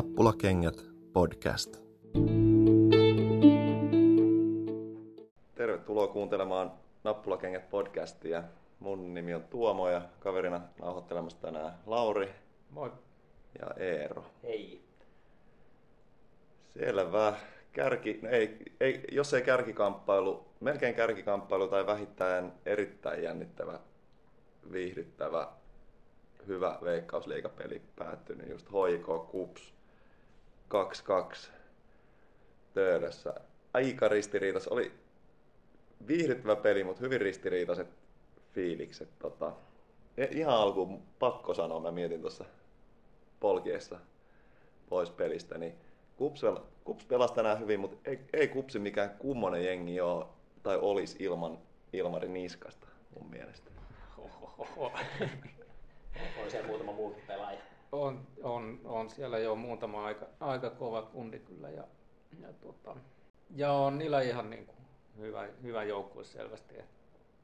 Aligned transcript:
Nappulakengät 0.00 0.86
podcast. 1.12 1.76
Tervetuloa 5.54 6.08
kuuntelemaan 6.08 6.72
Nappulakengät 7.04 7.70
podcastia. 7.70 8.42
Mun 8.78 9.14
nimi 9.14 9.34
on 9.34 9.42
Tuomo 9.42 9.88
ja 9.88 10.02
kaverina 10.20 10.60
nauhoittelemassa 10.82 11.40
tänään 11.40 11.74
Lauri. 11.86 12.32
Moi. 12.70 12.92
Ja 13.60 13.66
Eero. 13.76 14.24
Hei. 14.42 14.84
Selvä. 16.68 17.34
Kärki, 17.72 18.18
no 18.22 18.28
ei, 18.28 18.58
ei, 18.80 19.04
jos 19.12 19.34
ei 19.34 19.42
kärkikamppailu, 19.42 20.44
melkein 20.60 20.94
kärkikamppailu 20.94 21.68
tai 21.68 21.86
vähittäin 21.86 22.52
erittäin 22.66 23.22
jännittävä, 23.22 23.80
viihdyttävä, 24.72 25.48
hyvä 26.46 26.78
veikkausliikapeli 26.84 27.82
päättynyt 27.96 28.48
just 28.48 28.68
HJK 28.68 29.30
Kups 29.30 29.79
2-2 30.74 31.50
Töölössä. 32.74 33.34
Aika 33.74 34.08
ristiriitas. 34.08 34.68
Oli 34.68 34.92
viihdyttävä 36.06 36.56
peli, 36.56 36.84
mutta 36.84 37.00
hyvin 37.00 37.20
ristiriitaiset 37.20 37.88
fiilikset. 38.52 39.08
Tota, 39.18 39.52
e, 40.16 40.24
ihan 40.24 40.54
alkuun 40.54 41.02
pakko 41.18 41.54
sanoa, 41.54 41.80
mä 41.80 41.90
mietin 41.90 42.20
tuossa 42.20 42.44
polkiessa 43.40 43.98
pois 44.88 45.10
pelistä, 45.10 45.58
niin 45.58 45.74
Kups, 46.16 46.42
Kups 46.84 47.04
pelasi 47.04 47.34
tänään 47.34 47.60
hyvin, 47.60 47.80
mutta 47.80 48.10
ei, 48.10 48.18
ei 48.32 48.48
Kupsi 48.48 48.78
mikään 48.78 49.10
kummonen 49.10 49.64
jengi 49.64 50.00
ole 50.00 50.26
tai 50.62 50.78
olisi 50.80 51.16
ilman 51.18 51.58
Ilmari 51.92 52.28
Niskasta 52.28 52.86
mun 53.18 53.30
mielestä. 53.30 53.70
on 56.42 56.50
siellä 56.50 56.68
muutama 56.68 56.92
muukin 56.92 57.24
pelaaja. 57.26 57.69
On, 57.92 58.26
on, 58.42 58.80
on 58.84 59.10
siellä 59.10 59.38
jo 59.38 59.54
muutama 59.54 60.04
aika, 60.04 60.26
aika 60.40 60.70
kova 60.70 61.02
kundi 61.02 61.38
kyllä 61.38 61.70
ja, 61.70 61.84
ja, 62.40 62.48
tota, 62.60 62.96
ja 63.56 63.72
on 63.72 63.98
niillä 63.98 64.20
ihan 64.20 64.50
niin 64.50 64.66
kuin 64.66 64.76
hyvä, 65.18 65.48
hyvä 65.62 65.84
joukkue 65.84 66.24
selvästi. 66.24 66.76
Ja 66.76 66.84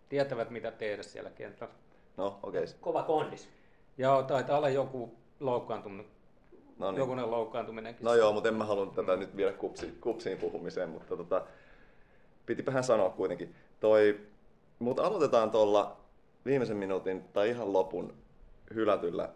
tietävät 0.09 0.51
mitä 0.51 0.71
tehdä 0.71 1.03
siellä 1.03 1.31
kentällä. 1.31 1.75
No, 2.17 2.39
okei. 2.43 2.63
Okay. 2.65 2.75
Kova 2.81 3.03
kondis. 3.03 3.49
Ja 3.99 4.23
taitaa 4.23 4.59
olla 4.59 4.69
joku 4.69 5.15
loukkaantuminen 5.41 6.17
No 6.79 6.91
niin. 6.91 6.99
Jokunen 6.99 7.31
loukkaantuminenkin. 7.31 8.05
No 8.05 8.15
joo, 8.15 8.33
mutta 8.33 8.49
en 8.49 8.55
mä 8.55 8.65
halunnut 8.65 8.95
tätä 8.95 9.17
nyt 9.17 9.37
vielä 9.37 9.53
kupsi, 9.53 9.99
kupsiin 10.01 10.39
puhumiseen, 10.39 10.89
mutta 10.89 11.17
tota, 11.17 11.43
pitipähän 12.47 12.85
sanoa 12.85 13.11
kuitenkin. 13.11 13.55
Toi, 13.81 14.21
mutta 14.79 15.03
aloitetaan 15.03 15.51
tuolla 15.51 15.97
viimeisen 16.45 16.77
minuutin 16.77 17.25
tai 17.33 17.49
ihan 17.51 17.73
lopun 17.73 18.15
hylätyllä 18.75 19.29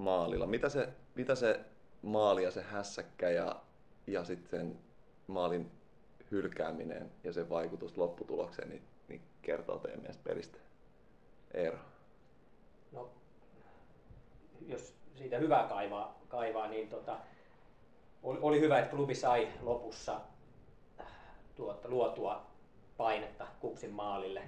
maalilla. 0.00 0.46
Mitä 0.46 0.68
se, 0.68 0.88
mitä 1.14 1.34
se 1.34 1.60
maali 2.02 2.42
ja 2.42 2.50
se 2.50 2.62
hässäkkä 2.62 3.30
ja, 3.30 3.62
ja 4.06 4.24
sitten 4.24 4.78
maalin 5.26 5.70
hylkääminen 6.30 7.12
ja 7.24 7.32
sen 7.32 7.50
vaikutus 7.50 7.96
lopputulokseen 7.96 8.68
niin, 8.68 8.82
niin 9.08 9.22
kertoo 9.42 9.78
teidän 9.78 10.00
mielestä 10.00 10.24
pelistä? 10.24 10.58
Eero. 11.54 11.78
No, 12.92 13.10
jos 14.66 14.94
siitä 15.14 15.38
hyvää 15.38 15.68
kaivaa, 15.68 16.20
kaivaa 16.28 16.68
niin 16.68 16.88
tota, 16.88 17.18
oli, 18.22 18.38
oli 18.42 18.60
hyvä, 18.60 18.78
että 18.78 18.96
klubi 18.96 19.14
sai 19.14 19.48
lopussa 19.60 20.20
tuota, 21.54 21.88
luotua 21.88 22.46
painetta 22.96 23.46
Kupsin 23.60 23.90
maalille. 23.90 24.42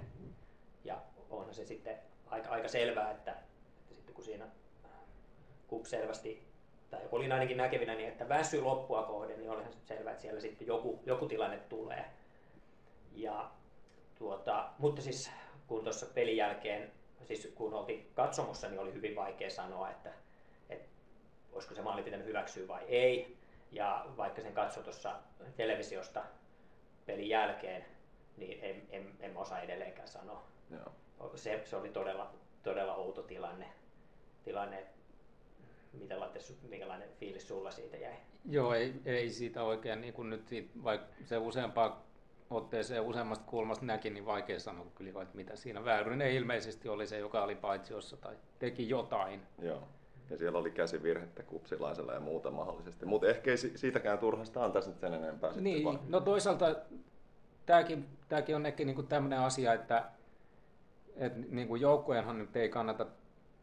Ja 0.83 1.01
onhan 1.29 1.53
se 1.53 1.65
sitten 1.65 1.97
aika, 2.25 2.49
aika 2.49 2.67
selvää, 2.67 3.11
että, 3.11 3.31
että 3.31 3.95
sitten 3.95 4.15
kun 4.15 4.23
siinä 4.23 4.47
Kups 5.73 5.89
selvästi, 5.89 6.43
tai 6.89 7.01
olin 7.11 7.31
ainakin 7.31 7.57
näkevinä, 7.57 7.95
niin 7.95 8.09
että 8.09 8.29
väsy 8.29 8.61
loppua 8.61 9.03
kohden, 9.03 9.39
niin 9.39 9.49
olihan 9.49 9.73
selvää, 9.85 10.11
että 10.11 10.21
siellä 10.21 10.39
sitten 10.39 10.67
joku, 10.67 10.99
joku 11.05 11.25
tilanne 11.25 11.57
tulee. 11.57 12.05
Ja, 13.15 13.51
tuota, 14.15 14.69
mutta 14.77 15.01
siis 15.01 15.31
kun 15.67 15.83
tuossa 15.83 16.05
pelin 16.05 16.37
jälkeen, 16.37 16.91
siis 17.23 17.53
kun 17.55 17.73
oltiin 17.73 18.11
katsomossa, 18.13 18.69
niin 18.69 18.79
oli 18.79 18.93
hyvin 18.93 19.15
vaikea 19.15 19.49
sanoa, 19.49 19.89
että, 19.89 20.13
että 20.69 20.89
olisiko 21.51 21.75
se 21.75 21.81
maali 21.81 22.03
pitänyt 22.03 22.27
hyväksyä 22.27 22.67
vai 22.67 22.83
ei. 22.87 23.37
Ja 23.71 24.05
vaikka 24.17 24.41
sen 24.41 24.53
katso 24.53 24.83
tuossa 24.83 25.15
televisiosta 25.55 26.23
pelin 27.05 27.29
jälkeen, 27.29 27.85
niin 28.37 28.59
en, 28.63 28.87
en, 28.89 29.11
en 29.19 29.37
osaa 29.37 29.61
edelleenkään 29.61 30.07
sanoa. 30.07 30.43
Joo. 30.71 31.35
Se, 31.35 31.61
se 31.65 31.75
oli 31.75 31.89
todella, 31.89 32.33
todella 32.63 32.95
outo 32.95 33.21
tilanne. 33.21 33.69
tilanne 34.43 34.87
mitä 35.97 36.15
minkälainen 36.69 37.09
fiilis 37.19 37.47
sulla 37.47 37.71
siitä 37.71 37.97
jäi? 37.97 38.13
Joo, 38.49 38.73
ei, 38.73 38.93
ei 39.05 39.29
siitä 39.29 39.63
oikein, 39.63 40.01
niin 40.01 40.13
kuin 40.13 40.29
nyt 40.29 40.47
siitä, 40.47 40.69
vaikka 40.83 41.07
se 41.25 41.37
useampaa 41.37 42.03
otteeseen 42.49 43.03
useammasta 43.03 43.45
kulmasta 43.45 43.85
näki, 43.85 44.09
niin 44.09 44.25
vaikea 44.25 44.59
sanoa 44.59 44.85
kyllä, 44.95 45.21
että 45.21 45.35
mitä 45.35 45.55
siinä. 45.55 45.85
Väyrynen 45.85 46.31
ilmeisesti 46.31 46.89
oli 46.89 47.07
se, 47.07 47.19
joka 47.19 47.43
oli 47.43 47.55
paitsiossa 47.55 48.17
tai 48.17 48.35
teki 48.59 48.89
jotain. 48.89 49.41
Joo. 49.61 49.87
Ja 50.29 50.37
siellä 50.37 50.59
oli 50.59 50.71
käsivirhettä 50.71 51.43
kupsilaisella 51.43 52.13
ja 52.13 52.19
muuta 52.19 52.51
mahdollisesti. 52.51 53.05
Mutta 53.05 53.27
ehkä 53.27 53.51
ei 53.51 53.57
siitäkään 53.57 54.19
turhasta 54.19 54.65
antaisi 54.65 54.89
nyt 54.89 54.99
sen 54.99 55.13
enempää. 55.13 55.51
Niin, 55.51 55.83
vaan. 55.83 55.99
no 56.09 56.21
toisaalta 56.21 56.75
tämäkin, 57.65 58.05
tämäkin 58.29 58.55
on 58.55 58.65
ehkä 58.65 58.85
niinku 58.85 59.03
tämmöinen 59.03 59.39
asia, 59.39 59.73
että 59.73 60.03
et 61.15 61.51
niinku 61.51 61.75
joukkojenhan 61.75 62.39
nyt 62.39 62.55
ei 62.55 62.69
kannata 62.69 63.05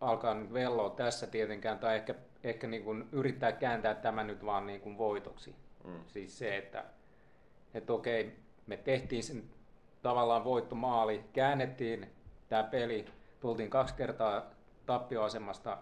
alkaa 0.00 0.34
nyt 0.34 0.52
velloa 0.52 0.90
tässä 0.90 1.26
tietenkään, 1.26 1.78
tai 1.78 1.96
ehkä, 1.96 2.14
ehkä 2.44 2.66
niinku 2.66 2.94
yrittää 3.12 3.52
kääntää 3.52 3.94
tämä 3.94 4.24
nyt 4.24 4.44
vaan 4.44 4.66
niinku 4.66 4.98
voitoksi. 4.98 5.54
Mm. 5.84 6.00
Siis 6.06 6.38
se, 6.38 6.56
että 6.56 6.84
et 7.74 7.90
okei, 7.90 8.36
me 8.66 8.76
tehtiin 8.76 9.22
sen 9.22 9.42
tavallaan 10.02 10.44
voittomaali, 10.44 11.24
käännettiin 11.32 12.06
tämä 12.48 12.62
peli, 12.62 13.06
tultiin 13.40 13.70
kaksi 13.70 13.94
kertaa 13.94 14.50
tappioasemasta 14.86 15.78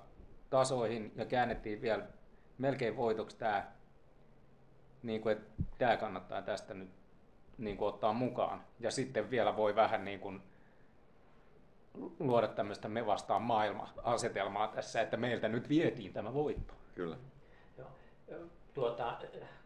tasoihin 0.50 1.12
ja 1.16 1.24
käännettiin 1.24 1.82
vielä 1.82 2.06
melkein 2.58 2.96
voitoksi 2.96 3.38
tämä, 3.38 3.66
niin 5.02 5.20
kuin, 5.20 5.32
että 5.32 5.62
tämä 5.78 5.96
kannattaa 5.96 6.42
tästä 6.42 6.74
nyt 6.74 6.90
niin 7.58 7.76
kuin, 7.76 7.88
ottaa 7.88 8.12
mukaan. 8.12 8.64
Ja 8.80 8.90
sitten 8.90 9.30
vielä 9.30 9.56
voi 9.56 9.76
vähän 9.76 10.04
niin 10.04 10.20
kuin, 10.20 10.42
luoda 12.18 12.48
tämmöistä 12.48 12.88
me 12.88 13.06
vastaan 13.06 13.42
maailma-asetelmaa 13.42 14.68
tässä, 14.68 15.00
että 15.00 15.16
meiltä 15.16 15.48
nyt 15.48 15.68
vietiin 15.68 16.12
tämä 16.12 16.34
voitto. 16.34 16.74
Kyllä. 16.94 17.16
Joo. 17.78 17.88
Tuota, 18.74 19.18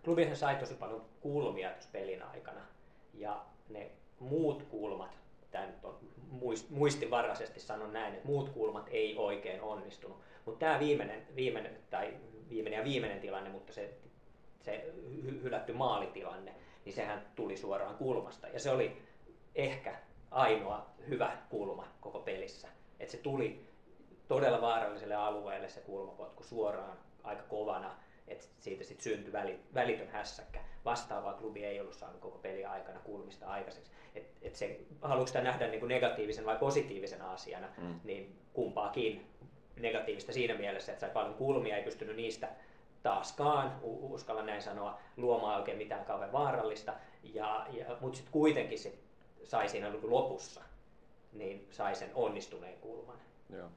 klubihan 0.04 0.36
sai 0.36 0.56
tosi 0.56 0.74
paljon 0.74 1.04
kulmia 1.20 1.70
tuossa 1.70 1.90
pelin 1.92 2.22
aikana 2.22 2.60
ja 3.14 3.44
ne 3.68 3.90
muut 4.20 4.62
kulmat, 4.62 5.18
tämä 5.50 5.66
nyt 5.66 5.84
on 5.84 5.98
muistivaraisesti 6.70 7.60
sanon 7.60 7.92
näin, 7.92 8.14
että 8.14 8.28
muut 8.28 8.48
kulmat 8.48 8.88
ei 8.90 9.16
oikein 9.16 9.62
onnistunut. 9.62 10.20
Mutta 10.44 10.66
tämä 10.66 10.80
viimeinen, 10.80 11.26
viimeinen, 11.36 11.76
tai 11.90 12.14
viimeinen 12.50 12.78
ja 12.78 12.84
viimeinen 12.84 13.20
tilanne, 13.20 13.50
mutta 13.50 13.72
se, 13.72 13.94
se 14.60 14.92
hylätty 15.42 15.72
maalitilanne, 15.72 16.54
niin 16.84 16.92
sehän 16.92 17.26
tuli 17.34 17.56
suoraan 17.56 17.96
kulmasta. 17.96 18.48
Ja 18.48 18.60
se 18.60 18.70
oli 18.70 19.02
ehkä 19.54 19.96
ainoa 20.32 20.86
hyvä 21.08 21.36
kulma 21.48 21.88
koko 22.00 22.18
pelissä. 22.18 22.68
Että 23.00 23.12
se 23.12 23.18
tuli 23.18 23.66
todella 24.28 24.60
vaaralliselle 24.60 25.14
alueelle 25.14 25.68
se 25.68 25.80
kulmapotku 25.80 26.42
suoraan 26.42 26.98
aika 27.22 27.42
kovana, 27.42 27.94
että 28.28 28.46
siitä 28.58 28.84
sitten 28.84 29.04
syntyi 29.04 29.32
väli, 29.32 29.60
välitön 29.74 30.08
hässäkkä. 30.08 30.60
Vastaavaa 30.84 31.32
klubi 31.32 31.64
ei 31.64 31.80
ollut 31.80 31.94
saanut 31.94 32.20
koko 32.20 32.38
peli 32.38 32.64
aikana 32.64 33.00
kulmista 33.00 33.46
aikaiseksi. 33.46 33.92
Et, 34.14 34.32
et 34.42 34.56
se, 34.56 34.80
haluatko 35.02 35.26
sitä 35.26 35.40
nähdä 35.40 35.68
niin 35.68 35.80
kuin 35.80 35.88
negatiivisen 35.88 36.46
vai 36.46 36.56
positiivisena 36.56 37.32
asiana, 37.32 37.68
mm. 37.78 38.00
niin 38.04 38.38
kumpaakin 38.52 39.26
negatiivista 39.76 40.32
siinä 40.32 40.54
mielessä, 40.54 40.92
että 40.92 41.00
sai 41.00 41.10
paljon 41.10 41.34
kulmia, 41.34 41.76
ei 41.76 41.82
pystynyt 41.82 42.16
niistä 42.16 42.48
taaskaan, 43.02 43.78
uskalla 43.82 44.42
näin 44.42 44.62
sanoa, 44.62 44.98
luomaan 45.16 45.58
oikein 45.58 45.78
mitään 45.78 46.04
kauhean 46.04 46.32
vaarallista, 46.32 46.92
ja, 47.22 47.66
ja, 47.70 47.96
mutta 48.00 48.16
sitten 48.16 48.32
kuitenkin 48.32 48.78
sit 48.78 48.98
sai 49.44 49.68
siinä 49.68 49.92
lopussa, 50.02 50.60
niin 51.32 51.66
sai 51.70 51.94
sen 51.94 52.10
onnistuneen 52.14 52.78
kulman. 52.78 53.16
Joo. 53.50 53.68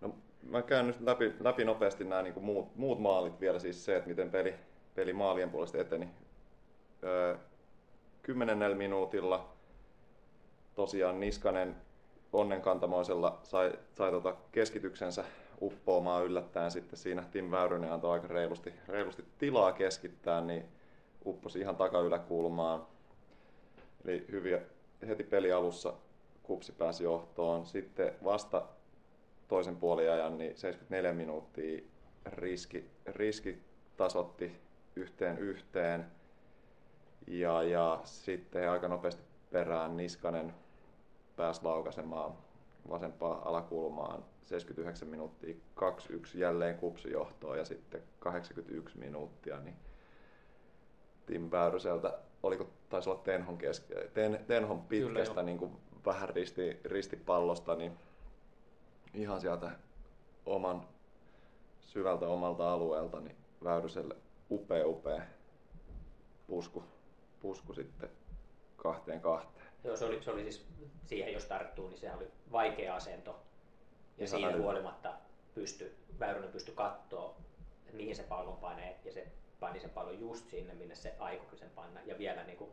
No, 0.00 0.14
mä 0.42 0.62
käyn 0.62 0.86
nyt 0.86 1.00
läpi, 1.00 1.34
läpi 1.40 1.64
nopeasti 1.64 2.04
nämä 2.04 2.22
niin 2.22 2.42
muut, 2.44 2.76
muut 2.76 3.00
maalit 3.00 3.40
vielä, 3.40 3.58
siis 3.58 3.84
se, 3.84 3.96
että 3.96 4.08
miten 4.08 4.30
peli, 4.30 4.54
peli 4.94 5.12
maalien 5.12 5.50
puolesta 5.50 5.78
eteni. 5.78 6.08
Öö, 7.04 7.36
kymmenennellä 8.22 8.76
minuutilla 8.76 9.48
tosiaan 10.74 11.20
Niskanen 11.20 11.76
onnenkantamoisella 12.32 13.40
sai, 13.42 13.72
sai 13.94 14.10
tota 14.10 14.36
keskityksensä 14.52 15.24
uppoamaan 15.60 16.24
yllättäen 16.24 16.70
sitten 16.70 16.98
siinä 16.98 17.24
Tim 17.30 17.50
Väyrynen 17.50 17.92
antoi 17.92 18.12
aika 18.12 18.28
reilusti, 18.28 18.74
reilusti 18.88 19.24
tilaa 19.38 19.72
keskittää, 19.72 20.40
niin 20.40 20.64
upposi 21.26 21.60
ihan 21.60 21.76
takayläkulmaan. 21.76 22.86
Eli 24.08 24.24
hyviä, 24.30 24.60
heti 25.08 25.24
peli 25.24 25.52
alussa 25.52 25.94
kupsi 26.42 26.72
pääsi 26.72 27.04
johtoon. 27.04 27.66
Sitten 27.66 28.14
vasta 28.24 28.66
toisen 29.48 29.76
puoliajan, 29.76 30.38
niin 30.38 30.56
74 30.56 31.12
minuuttia 31.12 31.80
riski, 32.26 32.90
riski 33.06 33.62
tasotti 33.96 34.60
yhteen 34.96 35.38
yhteen. 35.38 36.06
Ja, 37.26 37.62
ja 37.62 38.00
sitten 38.04 38.70
aika 38.70 38.88
nopeasti 38.88 39.22
perään 39.50 39.96
Niskanen 39.96 40.54
pääsi 41.36 41.64
laukaisemaan 41.64 42.32
vasempaa 42.90 43.48
alakulmaan 43.48 44.24
79 44.44 45.08
minuuttia 45.08 45.54
2-1 45.80 45.84
jälleen 46.34 46.78
kupsijohtoon 46.78 47.58
ja 47.58 47.64
sitten 47.64 48.02
81 48.18 48.98
minuuttia 48.98 49.60
niin 49.60 49.76
Tim 51.26 51.50
Väyryseltä, 51.50 52.18
oliko 52.42 52.70
taisi 52.88 53.10
olla 53.10 53.20
Tenhon, 53.20 53.58
keske, 53.58 54.10
Ten, 54.14 54.44
Tenhon 54.46 54.82
pitkästä 54.82 55.34
Kyllä, 55.34 55.42
niin 55.42 55.58
kuin 55.58 55.72
vähän 56.06 56.28
risti, 56.28 56.80
ristipallosta, 56.84 57.74
niin 57.74 57.92
ihan 59.14 59.40
sieltä 59.40 59.70
oman 60.46 60.88
syvältä 61.80 62.26
omalta 62.26 62.72
alueelta 62.72 63.20
niin 63.20 63.36
Väyryselle 63.64 64.16
upea 64.50 64.86
upea 64.86 65.22
pusku, 66.46 66.84
pusku 67.40 67.74
sitten 67.74 68.10
kahteen 68.76 69.20
kahteen. 69.20 69.66
Joo, 69.84 69.96
se 69.96 70.04
oli, 70.04 70.22
se 70.22 70.30
oli 70.30 70.42
siis 70.42 70.66
siihen, 71.06 71.32
jos 71.32 71.44
tarttuu, 71.44 71.88
niin 71.88 71.98
se 71.98 72.12
oli 72.12 72.30
vaikea 72.52 72.94
asento. 72.94 73.30
Ja 73.30 73.36
Ihan 74.16 74.28
siitä 74.28 74.46
älytä. 74.46 74.62
huolimatta 74.62 75.14
pysty, 75.54 75.96
Väyrynen 76.18 76.52
pystyi 76.52 76.74
katsoa, 76.74 77.36
että 77.84 77.96
mihin 77.96 78.16
se 78.16 78.22
pallon 78.22 78.56
panee, 78.56 79.00
ja 79.04 79.12
se 79.12 79.26
pani 79.60 79.80
sen 79.80 79.90
pallon 79.90 80.20
just 80.20 80.50
sinne, 80.50 80.74
minne 80.74 80.94
se 80.94 81.14
aikoi 81.18 81.58
sen 81.58 81.70
panna, 81.70 82.00
ja 82.06 82.18
vielä 82.18 82.44
niin 82.44 82.58
kuin 82.58 82.70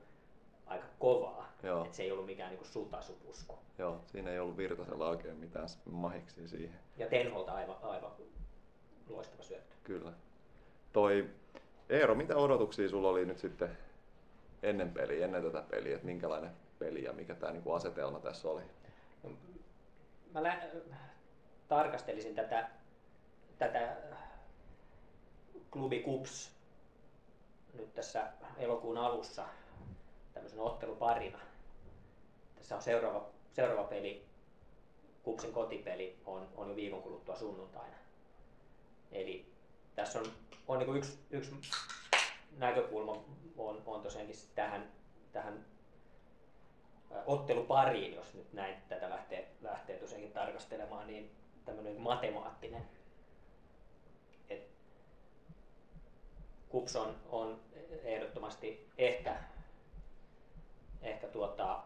aika 0.65 0.85
kovaa. 0.99 1.51
Joo. 1.63 1.83
Että 1.83 1.97
se 1.97 2.03
ei 2.03 2.11
ollut 2.11 2.25
mikään 2.25 2.51
niin 2.51 2.65
sutasupusku. 2.65 3.59
Joo, 3.77 4.01
siinä 4.05 4.31
ei 4.31 4.39
ollut 4.39 4.57
Virtasella 4.57 5.09
oikein 5.09 5.37
mitään 5.37 5.67
mahiksi 5.85 6.47
siihen. 6.47 6.79
Ja 6.97 7.07
Tenholta 7.07 7.53
aivan, 7.53 7.77
aivan 7.81 8.11
loistava 9.09 9.43
syöttö. 9.43 9.75
Kyllä. 9.83 10.13
Toi, 10.93 11.29
Eero, 11.89 12.15
mitä 12.15 12.37
odotuksia 12.37 12.89
sulla 12.89 13.09
oli 13.09 13.25
nyt 13.25 13.39
sitten 13.39 13.77
ennen 14.63 14.91
peliä, 14.91 15.25
ennen 15.25 15.43
tätä 15.43 15.61
peliä, 15.61 15.95
että 15.95 16.05
minkälainen 16.05 16.51
peli 16.79 17.03
ja 17.03 17.13
mikä 17.13 17.35
tämä 17.35 17.51
niinku 17.51 17.71
asetelma 17.71 18.19
tässä 18.19 18.49
oli? 18.49 18.61
No, 19.23 19.29
mä 20.33 20.43
lä- 20.43 20.69
tarkastelisin 21.67 22.35
tätä, 22.35 22.69
tätä 23.57 23.97
klubi 25.71 25.99
Kups 25.99 26.54
nyt 27.77 27.93
tässä 27.93 28.27
elokuun 28.57 28.97
alussa 28.97 29.45
tämmöisen 30.33 30.59
otteluparina. 30.59 31.39
Tässä 32.55 32.75
on 32.75 32.81
seuraava, 32.81 33.29
seuraava 33.53 33.83
peli, 33.83 34.25
Kupsin 35.23 35.53
kotipeli, 35.53 36.17
on, 36.25 36.47
on 36.55 36.69
jo 36.69 36.75
viikon 36.75 37.01
kuluttua 37.01 37.35
sunnuntaina. 37.35 37.95
Eli 39.11 39.45
tässä 39.95 40.19
on, 40.19 40.25
on 40.67 40.79
niin 40.79 40.95
yksi, 40.95 41.19
yksi 41.31 41.51
näkökulma 42.57 43.25
on, 43.57 43.81
on 43.85 44.01
tosiaankin 44.01 44.35
tähän, 44.55 44.91
tähän 45.31 45.65
ottelupariin, 47.25 48.13
jos 48.13 48.33
nyt 48.33 48.53
näin 48.53 48.75
tätä 48.89 49.09
lähtee, 49.09 49.51
lähtee 49.61 49.99
tosiaankin 49.99 50.31
tarkastelemaan, 50.31 51.07
niin 51.07 51.31
tämmöinen 51.65 52.01
matemaattinen. 52.01 52.83
Et 54.49 54.69
Kups 56.69 56.95
on, 56.95 57.15
on 57.29 57.61
ehdottomasti 58.03 58.89
ehkä, 58.97 59.43
ehkä 61.01 61.27
tuota, 61.27 61.83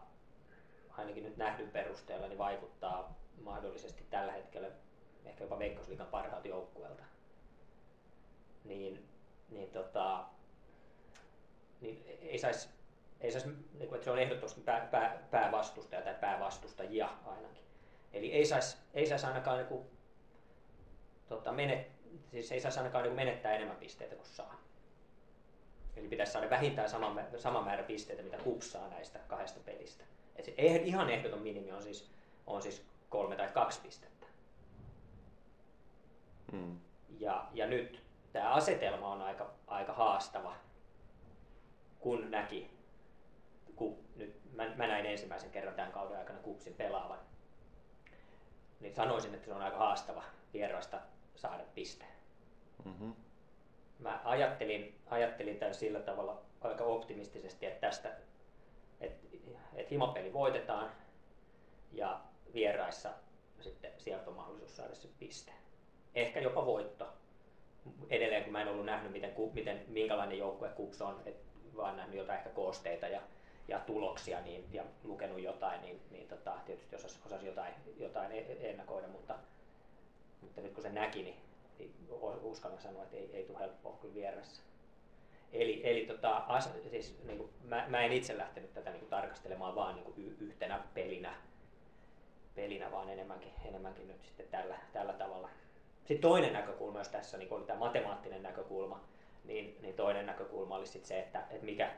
ainakin 0.90 1.24
nyt 1.24 1.36
nähdyn 1.36 1.70
perusteella, 1.70 2.26
niin 2.26 2.38
vaikuttaa 2.38 3.14
mahdollisesti 3.42 4.04
tällä 4.10 4.32
hetkellä 4.32 4.68
ehkä 5.24 5.44
jopa 5.44 5.58
Veikkausliikan 5.58 6.06
parhaat 6.06 6.44
joukkueelta. 6.44 7.02
Niin, 8.64 9.08
niin, 9.48 9.70
tota, 9.70 10.24
niin 11.80 12.04
ei 12.20 12.38
saisi 12.38 12.68
ei 13.20 13.32
saisi, 13.32 13.48
niin 13.48 13.94
että 13.94 14.04
se 14.04 14.10
on 14.10 14.18
ehdottomasti 14.18 14.60
pää, 14.60 14.88
pää, 14.90 15.18
päävastustaja 15.30 16.02
tai 16.02 16.14
päävastustajia 16.14 17.08
ainakin. 17.26 17.64
Eli 18.12 18.32
ei 18.32 18.46
saisi, 18.46 18.76
ei 18.94 19.06
saisi 19.06 19.26
ainakaan 19.26 19.58
niin 19.58 19.68
kuin, 19.68 19.86
tota, 21.28 21.52
menet, 21.52 21.90
siis 22.30 22.52
ei 22.52 22.60
saisi 22.60 22.78
ainakaan 22.78 23.04
niin 23.04 23.14
menettää 23.14 23.52
enemmän 23.52 23.76
pisteitä 23.76 24.14
kuin 24.14 24.26
saa. 24.26 24.60
Eli 25.96 26.08
pitäisi 26.08 26.32
saada 26.32 26.50
vähintään 26.50 26.88
sama, 26.88 27.16
sama 27.36 27.62
määrä 27.62 27.82
pisteitä, 27.82 28.22
mitä 28.22 28.36
kupsaa 28.36 28.88
näistä 28.88 29.18
kahdesta 29.18 29.60
pelistä. 29.64 30.04
Et 30.36 30.44
se 30.44 30.52
ihan 30.56 31.10
ehdoton 31.10 31.42
minimi 31.42 31.72
on 31.72 31.82
siis, 31.82 32.10
on 32.46 32.62
siis 32.62 32.86
kolme 33.08 33.36
tai 33.36 33.48
kaksi 33.48 33.80
pistettä. 33.80 34.26
Hmm. 36.52 36.80
Ja, 37.18 37.48
ja 37.52 37.66
nyt 37.66 38.02
tämä 38.32 38.50
asetelma 38.50 39.12
on 39.12 39.22
aika, 39.22 39.50
aika 39.66 39.92
haastava, 39.92 40.54
kun 41.98 42.30
näki, 42.30 42.70
kun 43.76 43.98
nyt 44.16 44.40
mä, 44.52 44.74
mä 44.76 44.86
näin 44.86 45.06
ensimmäisen 45.06 45.50
kerran 45.50 45.74
tämän 45.74 45.92
kauden 45.92 46.18
aikana 46.18 46.38
kupsin 46.38 46.74
pelaavan, 46.74 47.18
niin 48.80 48.94
sanoisin, 48.94 49.34
että 49.34 49.46
se 49.46 49.54
on 49.54 49.62
aika 49.62 49.78
haastava 49.78 50.22
vierasta 50.52 51.00
saada 51.36 51.64
piste. 51.74 52.04
Mm-hmm 52.84 53.14
mä 54.00 54.20
ajattelin, 54.24 54.94
ajattelin 55.06 55.58
tämän 55.58 55.74
sillä 55.74 56.00
tavalla 56.00 56.40
aika 56.60 56.84
optimistisesti, 56.84 57.66
että 57.66 57.86
tästä, 57.88 58.16
että, 59.00 59.26
että 59.74 59.90
himapeli 59.90 60.32
voitetaan 60.32 60.90
ja 61.92 62.20
vieraissa 62.54 63.10
sitten 63.60 63.92
sieltä 63.98 64.30
on 64.30 64.36
mahdollisuus 64.36 64.76
saada 64.76 64.94
se 64.94 65.08
piste. 65.18 65.52
Ehkä 66.14 66.40
jopa 66.40 66.66
voitto. 66.66 67.08
Edelleen 68.10 68.44
kun 68.44 68.52
mä 68.52 68.62
en 68.62 68.68
ollut 68.68 68.86
nähnyt, 68.86 69.12
miten, 69.12 69.34
miten, 69.54 69.84
minkälainen 69.88 70.38
joukkue 70.38 70.68
Kups 70.68 71.02
on, 71.02 71.22
et 71.26 71.36
vaan 71.76 71.96
nähnyt 71.96 72.16
jotain 72.16 72.38
ehkä 72.38 72.50
koosteita 72.50 73.06
ja, 73.08 73.20
ja 73.68 73.78
tuloksia 73.78 74.40
niin, 74.40 74.64
ja 74.72 74.84
lukenut 75.04 75.40
jotain, 75.40 75.80
niin, 75.80 76.00
niin 76.10 76.28
tota, 76.28 76.56
tietysti 76.66 76.96
osasi, 76.96 77.18
osasi 77.26 77.46
jotain, 77.46 77.74
jotain 77.96 78.32
e-, 78.32 78.70
ennakoida, 78.70 79.08
mutta, 79.08 79.34
mutta 80.40 80.60
nyt 80.60 80.72
kun 80.72 80.82
se 80.82 80.90
näki, 80.90 81.22
niin 81.22 81.36
niin 81.80 81.94
uskallan 82.42 82.82
sanoa, 82.82 83.02
että 83.02 83.16
ei, 83.16 83.30
ei 83.32 83.44
tule 83.44 83.58
helppoa 83.58 83.98
kyllä 84.00 84.14
vieressä. 84.14 84.62
Eli, 85.52 85.80
eli 85.84 86.06
tota, 86.06 86.36
as, 86.36 86.70
siis, 86.90 87.20
niin 87.24 87.38
kuin, 87.38 87.50
mä, 87.64 87.86
mä, 87.88 88.00
en 88.00 88.12
itse 88.12 88.38
lähtenyt 88.38 88.74
tätä 88.74 88.90
niin 88.90 89.00
kuin, 89.00 89.10
tarkastelemaan 89.10 89.74
vaan 89.74 89.94
niin 89.94 90.04
kuin, 90.04 90.18
y, 90.18 90.36
yhtenä 90.40 90.82
pelinä, 90.94 91.34
pelinä, 92.54 92.92
vaan 92.92 93.08
enemmänkin, 93.08 93.52
enemmänkin 93.64 94.08
nyt 94.08 94.22
sitten 94.22 94.46
tällä, 94.50 94.76
tällä 94.92 95.12
tavalla. 95.12 95.48
Sitten 95.98 96.30
toinen 96.30 96.52
näkökulma, 96.52 96.98
jos 96.98 97.08
tässä 97.08 97.38
niin 97.38 97.52
oli 97.52 97.64
tämä 97.64 97.78
matemaattinen 97.78 98.42
näkökulma, 98.42 99.04
niin, 99.44 99.78
niin 99.82 99.94
toinen 99.94 100.26
näkökulma 100.26 100.76
olisi 100.76 100.92
sitten 100.92 101.08
se, 101.08 101.18
että, 101.18 101.40
että 101.50 101.64
mikä, 101.64 101.92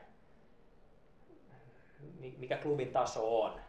mikä 2.37 2.57
klubin 2.57 2.91
taso 2.91 3.41
on. 3.41 3.61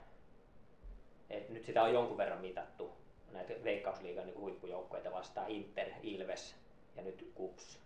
Et 1.30 1.48
nyt 1.48 1.64
sitä 1.64 1.82
on 1.82 1.92
jonkun 1.92 2.16
verran 2.16 2.40
mitattu 2.40 3.03
näitä 3.34 3.64
Veikkausliigan 3.64 4.26
niin 4.26 4.38
huippujoukkoita 4.38 5.12
vastaan, 5.12 5.50
Inter, 5.50 5.88
Ilves 6.02 6.56
ja 6.96 7.02
nyt 7.02 7.32
Kups. 7.34 7.78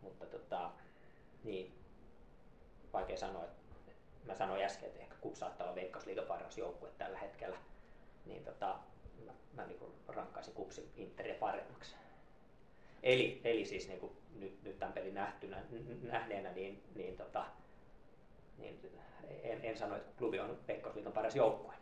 Mutta 0.00 0.26
tota, 0.26 0.70
niin, 1.44 1.72
vaikea 2.92 3.16
sanoa, 3.16 3.44
että 3.44 3.62
mä 4.24 4.34
sanoin 4.34 4.64
äsken, 4.64 4.88
että 4.88 5.00
ehkä 5.00 5.14
Kups 5.20 5.38
saattaa 5.38 5.66
olla 5.66 5.76
Veikkausliigan 5.76 6.26
paras 6.26 6.58
joukkue 6.58 6.90
tällä 6.98 7.18
hetkellä, 7.18 7.56
niin 8.26 8.44
tota, 8.44 8.78
mä, 9.24 9.32
mä 9.52 9.66
niin 9.66 9.80
rankkaisin 10.08 10.54
Kupsin 10.54 10.92
Interia 10.96 11.34
paremmaksi. 11.34 11.96
Eli, 13.02 13.40
eli 13.44 13.64
siis 13.64 13.88
niin 13.88 14.00
kuin 14.00 14.12
nyt, 14.34 14.62
nyt 14.62 14.78
tämän 14.78 14.92
pelin 14.92 15.14
nähtynä, 15.14 15.62
nähneenä, 16.02 16.52
niin, 16.52 16.82
niin, 16.94 17.16
tota, 17.16 17.46
niin 18.58 18.80
en, 19.42 19.60
en 19.64 19.78
sano, 19.78 19.96
että 19.96 20.12
klubi 20.18 20.40
on 20.40 20.58
Veikkausliigan 20.68 21.12
paras 21.12 21.36
joukkue. 21.36 21.74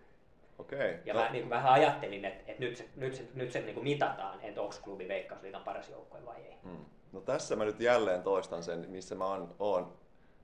Okei. 0.60 0.98
Ja 1.04 1.14
no. 1.14 1.20
mä 1.20 1.30
niin 1.30 1.50
vähän 1.50 1.72
ajattelin, 1.72 2.24
että, 2.24 2.44
että 2.46 2.64
nyt 2.64 2.76
se, 2.76 2.88
nyt 2.96 3.14
se, 3.14 3.28
nyt 3.34 3.52
se 3.52 3.60
niin 3.60 3.74
kuin 3.74 3.84
mitataan, 3.84 4.40
että 4.42 4.62
onko 4.62 4.74
klubi 4.82 5.08
Veikkausliigan 5.08 5.62
paras 5.62 5.88
joukkue 5.88 6.26
vai 6.26 6.42
ei. 6.42 6.56
Hmm. 6.64 6.84
No 7.12 7.20
tässä 7.20 7.56
mä 7.56 7.64
nyt 7.64 7.80
jälleen 7.80 8.22
toistan 8.22 8.62
sen, 8.62 8.86
missä 8.88 9.14
mä 9.14 9.26
oon, 9.26 9.54
oon 9.58 9.92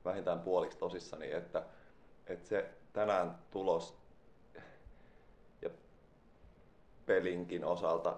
vähintään 0.05 0.41
puoliksi 0.41 0.79
tosissani, 0.79 1.33
että, 1.33 1.63
että 2.27 2.49
se 2.49 2.71
tänään 2.93 3.39
tulos 3.51 3.99
ja 5.63 5.71
pelinkin 7.07 7.65
osalta, 7.65 8.17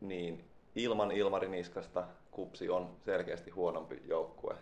niin 0.00 0.44
ilman 0.74 1.10
Ilmari 1.10 1.48
Niskasta 1.48 2.04
Kupsi 2.30 2.68
on 2.68 2.96
selkeästi 3.04 3.50
huonompi 3.50 4.02
joukkue 4.06 4.54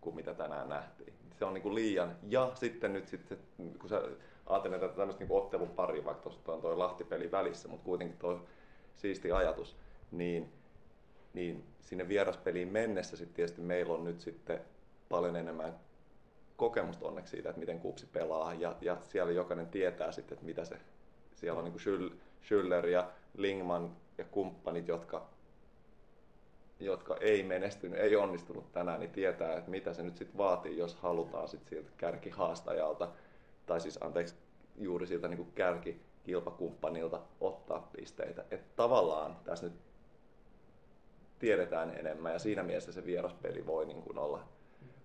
kuin 0.00 0.16
mitä 0.16 0.34
tänään 0.34 0.68
nähtiin. 0.68 1.12
Se 1.38 1.44
on 1.44 1.54
niin 1.54 1.62
kuin 1.62 1.74
liian. 1.74 2.16
Ja 2.28 2.52
sitten 2.54 2.92
nyt 2.92 3.08
sitten, 3.08 3.38
kun 3.78 3.88
sä 3.88 4.02
ajattelin 4.46 4.80
tätä 4.80 4.94
tämmöistä 4.94 5.24
niin 5.24 5.38
ottelun 5.38 5.70
pari, 5.70 6.04
vaikka 6.04 6.22
tuossa 6.22 6.52
on 6.52 6.60
tuo 6.60 6.78
Lahti-peli 6.78 7.30
välissä, 7.30 7.68
mutta 7.68 7.84
kuitenkin 7.84 8.18
tuo 8.18 8.40
siisti 8.96 9.32
ajatus, 9.32 9.76
niin, 10.12 10.52
niin 11.34 11.64
sinne 11.80 12.08
vieraspeliin 12.08 12.68
mennessä 12.68 13.16
sitten 13.16 13.34
tietysti 13.34 13.60
meillä 13.60 13.94
on 13.94 14.04
nyt 14.04 14.20
sitten 14.20 14.60
paljon 15.08 15.36
enemmän 15.36 15.78
kokemusta 16.56 17.06
onneksi 17.06 17.30
siitä, 17.30 17.48
että 17.48 17.60
miten 17.60 17.80
kupsi 17.80 18.06
pelaa 18.06 18.54
ja, 18.54 18.76
ja 18.80 18.96
siellä 19.02 19.32
jokainen 19.32 19.66
tietää 19.66 20.12
sitten, 20.12 20.34
että 20.36 20.46
mitä 20.46 20.64
se, 20.64 20.76
siellä 21.34 21.58
on 21.58 21.64
niin 21.64 21.72
kuin 21.72 22.10
Schüller 22.42 22.86
ja 22.86 23.10
Lingman 23.36 23.96
ja 24.18 24.24
kumppanit, 24.24 24.88
jotka 24.88 25.26
jotka 26.80 27.16
ei 27.20 27.42
menestynyt, 27.42 28.00
ei 28.00 28.16
onnistunut 28.16 28.72
tänään, 28.72 29.00
niin 29.00 29.10
tietää, 29.10 29.56
että 29.56 29.70
mitä 29.70 29.92
se 29.92 30.02
nyt 30.02 30.16
sitten 30.16 30.38
vaatii, 30.38 30.78
jos 30.78 30.94
halutaan 30.94 31.48
sit 31.48 31.66
siltä 31.68 31.90
kärkihaastajalta, 31.96 33.08
tai 33.66 33.80
siis 33.80 34.02
anteeksi, 34.02 34.34
juuri 34.78 35.06
siltä 35.06 35.28
niin 35.28 35.52
kärkikilpakumppanilta 35.54 37.20
ottaa 37.40 37.90
pisteitä. 37.96 38.44
Että 38.50 38.66
tavallaan 38.76 39.36
tässä 39.44 39.66
nyt 39.66 39.76
tiedetään 41.38 41.96
enemmän 41.98 42.32
ja 42.32 42.38
siinä 42.38 42.62
mielessä 42.62 42.92
se 42.92 43.06
vieraspeli 43.06 43.66
voi 43.66 43.86
niin 43.86 44.02
kuin 44.02 44.18
olla. 44.18 44.40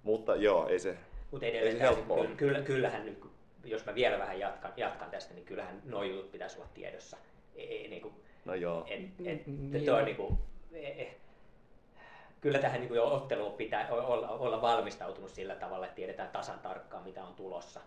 Mutta 0.04 0.36
joo, 0.36 0.68
ei 0.68 0.80
se, 0.80 0.98
Mutta 1.32 1.46
edelleen, 1.46 1.68
ei 1.68 1.80
se 1.80 1.80
helppoa. 1.80 2.26
Kyllä, 2.38 2.62
kyllähän 2.62 3.06
nyt, 3.06 3.24
jos 3.64 3.86
mä 3.86 3.96
vielä 3.96 4.20
vähän 4.20 4.40
jatkan, 4.40 4.74
jatkan 4.78 5.10
tästä, 5.12 5.34
niin 5.34 5.46
kyllähän 5.46 5.82
nuo 5.86 6.04
jutut 6.04 6.32
pitäisi 6.32 6.58
olla 6.58 6.70
tiedossa. 6.74 7.18
Ei, 7.56 7.88
niin 7.88 8.02
kuin, 8.02 8.14
no 8.46 8.54
joo. 8.56 8.86
et, 8.90 9.02
et, 9.26 9.48
Niin. 9.48 9.86
toi, 9.86 10.04
niin 10.04 10.16
kuin, 10.16 10.38
eh, 10.74 11.16
kyllä 12.44 12.60
tähän 12.60 12.80
niin 12.80 12.88
kuin 12.88 12.98
jo 12.98 13.14
otteluun 13.14 13.54
pitää 13.54 13.88
olla, 13.92 14.30
olla 14.30 14.62
valmistautunut 14.62 15.30
sillä 15.30 15.56
tavalla, 15.56 15.86
että 15.86 15.96
tiedetään 15.96 16.30
tasan 16.30 16.60
tarkkaan, 16.60 17.04
mitä 17.04 17.24
on 17.24 17.34
tulossa 17.34 17.80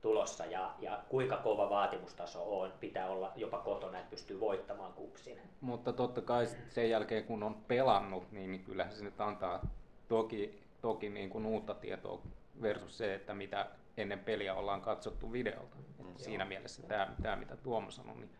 tulossa 0.00 0.44
ja, 0.44 0.74
ja 0.78 1.02
kuinka 1.08 1.36
kova 1.36 1.70
vaatimustaso 1.70 2.60
on, 2.60 2.72
pitää 2.80 3.10
olla 3.10 3.32
jopa 3.36 3.58
kotona, 3.58 3.98
että 3.98 4.10
pystyy 4.10 4.40
voittamaan 4.40 4.92
kupsin. 4.92 5.38
Mutta 5.60 5.92
totta 5.92 6.20
kai 6.20 6.46
sen 6.68 6.90
jälkeen 6.90 7.24
kun 7.24 7.42
on 7.42 7.54
pelannut, 7.54 8.32
niin, 8.32 8.64
kyllähän 8.64 8.92
se 8.92 9.04
nyt 9.04 9.20
antaa 9.20 9.60
toki, 10.08 10.62
toki 10.80 11.08
niin 11.10 11.30
kuin 11.30 11.46
uutta 11.46 11.74
tietoa 11.74 12.22
versus 12.62 12.98
se, 12.98 13.14
että 13.14 13.34
mitä 13.34 13.66
ennen 13.96 14.18
peliä 14.18 14.54
ollaan 14.54 14.80
katsottu 14.80 15.32
videolta. 15.32 15.76
Et 16.00 16.06
Mm. 16.06 16.12
siinä 16.16 16.44
mielessä 16.44 16.82
tämä, 16.82 17.08
tämä, 17.22 17.36
mitä 17.36 17.56
Tuomo 17.56 17.90
sanoi, 17.90 18.16
niin 18.16 18.30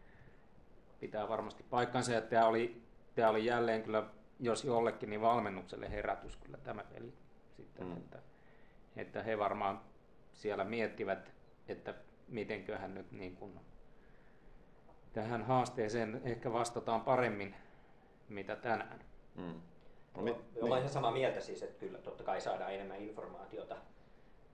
pitää 1.00 1.28
varmasti 1.28 1.64
paikkansa. 1.70 2.12
Ja 2.12 2.20
tämä 2.20 2.46
oli, 2.46 2.82
tämä 3.14 3.28
oli 3.28 3.44
jälleen 3.44 3.82
kyllä, 3.82 4.02
jos 4.40 4.64
jollekin, 4.64 5.10
niin 5.10 5.20
valmennukselle 5.20 5.90
herätys 5.90 6.36
kyllä 6.36 6.58
tämä 6.58 6.84
peli 6.94 7.12
sitten. 7.56 7.86
Mm. 7.86 7.96
Että, 7.96 8.18
että 8.96 9.22
he 9.22 9.38
varmaan 9.38 9.80
siellä 10.32 10.64
miettivät, 10.64 11.32
että 11.68 11.94
mitenköhän 12.28 12.94
nyt 12.94 13.12
niin 13.12 13.36
kuin 13.36 13.60
tähän 15.12 15.42
haasteeseen 15.42 16.20
ehkä 16.24 16.52
vastataan 16.52 17.00
paremmin, 17.00 17.54
mitä 18.28 18.56
tänään. 18.56 19.00
Mm. 19.34 19.60
No, 20.16 20.22
mi- 20.22 20.30
Ollaan 20.30 20.44
niin. 20.62 20.78
ihan 20.78 20.88
samaa 20.88 21.10
mieltä 21.10 21.40
siis, 21.40 21.62
että 21.62 21.80
kyllä 21.80 21.98
totta 21.98 22.24
kai 22.24 22.40
saadaan 22.40 22.74
enemmän 22.74 22.96
informaatiota 23.02 23.76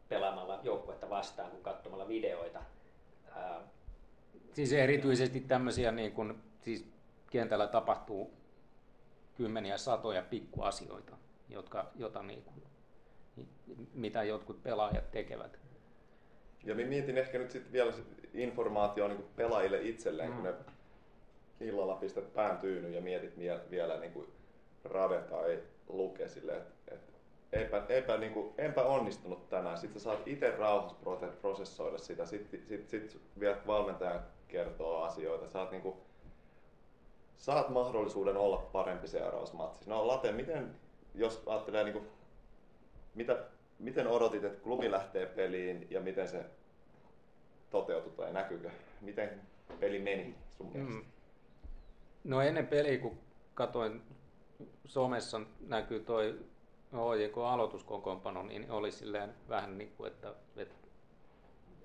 pelaamalla 0.09 0.61
joukkuetta 0.63 1.11
vastaan 1.11 1.51
kuin 1.51 1.63
katsomalla 1.63 2.09
videoita. 2.09 2.63
Ää, 3.37 3.61
Siis 4.53 4.73
erityisesti 4.73 5.41
tämmöisiä, 5.41 5.93
niin 5.93 6.13
kun, 6.13 6.43
siis 6.61 6.89
kentällä 7.31 7.67
tapahtuu 7.67 8.35
kymmeniä 9.43 9.79
satoja 9.79 10.23
pikkuasioita, 10.23 11.17
jotka, 11.49 11.91
jota 11.95 12.23
niin 12.23 12.43
kun, 12.43 12.63
mitä 13.95 14.23
jotkut 14.23 14.63
pelaajat 14.63 15.11
tekevät. 15.11 15.59
Ja 16.65 16.75
mä 16.75 16.83
mietin 16.83 17.19
ehkä 17.19 17.39
nyt 17.39 17.51
sitten 17.51 17.73
vielä 17.73 17.93
sit 17.93 18.07
informaatiota 18.35 19.15
niin 19.15 19.27
pelaajille 19.37 19.83
itselleen, 19.83 20.31
mm. 20.31 20.35
kun 20.35 20.45
ne 20.45 20.55
illalla 21.61 21.95
pistät 21.95 22.35
pään 22.35 22.59
tyynyyn 22.59 22.95
ja 22.95 23.01
mietit 23.01 23.37
mie- 23.37 23.71
vielä 23.71 24.01
niin 24.01 24.13
kuin 24.13 24.29
Rade 24.85 25.21
tai 25.21 25.63
Luke 25.89 26.29
sille, 26.29 26.57
että 26.57 26.95
et, 26.95 27.01
eipä, 27.53 27.83
eipä, 27.89 28.17
niin 28.17 28.33
kuin, 28.33 28.55
enpä 28.59 28.83
onnistunut 28.83 29.49
tänään. 29.49 29.79
Sitten 29.79 30.01
sä 30.01 30.05
saat 30.05 30.29
itse 30.29 30.51
rauhassa 30.51 30.97
prosessoida 31.41 31.99
sitä, 31.99 32.27
sitten 32.27 32.61
sit, 32.69 32.89
sit 32.89 33.21
vielä 33.41 33.57
valmentaja 33.67 34.21
kertoo 34.49 35.03
asioita. 35.03 35.49
Saat, 35.49 35.71
niin 35.71 35.83
kuin, 35.83 35.97
saat 37.43 37.69
mahdollisuuden 37.69 38.37
olla 38.37 38.57
parempi 38.57 39.09
seuraavassa 39.09 39.57
matsissa. 39.57 39.91
No 39.91 40.07
Late, 40.07 40.33
miten, 40.33 40.75
jos 41.15 41.43
ajattelee 41.47 41.85
niin 41.85 41.93
kuin, 41.93 42.07
mitä, 43.15 43.45
miten 43.79 44.07
odotit, 44.07 44.45
että 44.45 44.63
klubi 44.63 44.91
lähtee 44.91 45.27
peliin 45.27 45.87
ja 45.91 46.01
miten 46.01 46.29
se 46.29 46.45
toteutui 47.71 48.13
tai 48.13 48.33
näkyykö? 48.33 48.71
Miten 49.01 49.41
peli 49.81 49.99
meni 49.99 50.35
sun 50.57 50.67
mielestä? 50.73 50.95
Mm. 50.95 51.05
No 52.25 52.41
ennen 52.41 52.67
peliä, 52.67 52.99
kun 52.99 53.19
katsoin 53.55 54.03
somessa 54.85 55.41
näkyy 55.61 56.01
toi 56.01 56.41
OJK 56.93 57.39
aloituskokoonpano, 57.39 58.43
niin 58.43 58.71
oli 58.71 58.93
silleen 58.93 59.35
vähän 59.49 59.79
niin 59.79 59.93
kuin, 59.97 60.13
että, 60.13 60.35
että, 60.57 60.75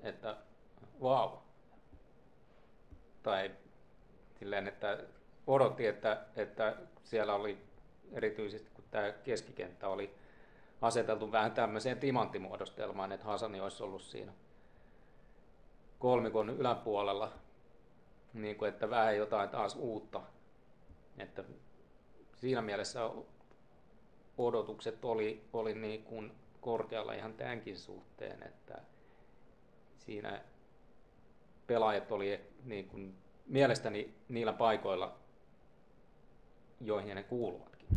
että 0.03 0.37
wow. 1.01 1.29
Tai 3.23 3.51
silleen, 4.39 4.67
että 4.67 5.03
odotti, 5.47 5.87
että, 5.87 6.21
että 6.35 6.75
siellä 7.03 7.33
oli 7.33 7.57
erityisesti, 8.11 8.69
kun 8.73 8.83
tämä 8.91 9.11
keskikenttä 9.11 9.87
oli 9.87 10.15
aseteltu 10.81 11.31
vähän 11.31 11.51
tämmöiseen 11.51 11.99
timanttimuodostelmaan, 11.99 13.11
että 13.11 13.25
Hasani 13.25 13.61
olisi 13.61 13.83
ollut 13.83 14.01
siinä 14.01 14.33
kolmikon 15.99 16.49
yläpuolella, 16.49 17.31
niin 18.33 18.55
kuin, 18.55 18.69
että 18.69 18.89
vähän 18.89 19.17
jotain 19.17 19.49
taas 19.49 19.75
uutta. 19.75 20.21
Että 21.17 21.43
siinä 22.35 22.61
mielessä 22.61 23.09
odotukset 24.37 25.05
oli, 25.05 25.43
oli 25.53 25.73
niin 25.73 26.03
kuin 26.03 26.31
korkealla 26.61 27.13
ihan 27.13 27.33
tämänkin 27.33 27.77
suhteen, 27.77 28.43
että 28.43 28.81
siinä 29.97 30.41
pelaajat 31.67 32.11
oli 32.11 32.41
niin 32.63 32.87
kuin 32.87 33.15
mielestäni 33.47 34.13
niillä 34.29 34.53
paikoilla, 34.53 35.15
joihin 36.81 37.15
ne 37.15 37.23
kuuluvatkin 37.23 37.87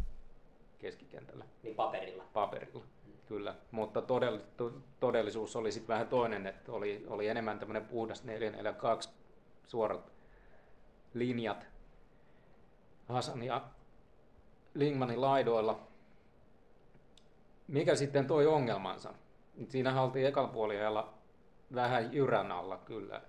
keskikentällä 0.79 1.45
niin 1.63 1.75
paperilla. 1.75 2.25
paperilla. 2.33 2.85
Kyllä, 3.27 3.55
mutta 3.71 4.01
todell- 4.01 4.43
to- 4.57 4.81
todellisuus 5.01 5.57
oli 5.57 5.73
sitten 5.73 5.89
vähän 5.89 6.09
toinen, 6.09 6.47
että 6.47 6.73
oli, 6.73 7.05
oli 7.09 7.29
enemmän 7.29 7.59
tämmöinen 7.59 7.85
puhdas 7.85 8.25
442 8.25 9.11
suorat 9.67 10.13
linjat 11.15 11.67
Hasan 13.09 13.43
ja 13.43 13.69
Lingmanin 14.75 15.21
laidoilla. 15.21 15.81
Mikä 17.69 17.95
sitten 17.95 18.27
toi 18.27 18.47
ongelmansa? 18.47 19.15
Siinä 19.69 20.03
oltiin 20.03 20.27
ekalla 20.27 20.49
puolella 20.49 21.15
vähän 21.75 22.13
jyrän 22.13 22.53
alla 22.53 22.77
kyllä. 22.79 23.23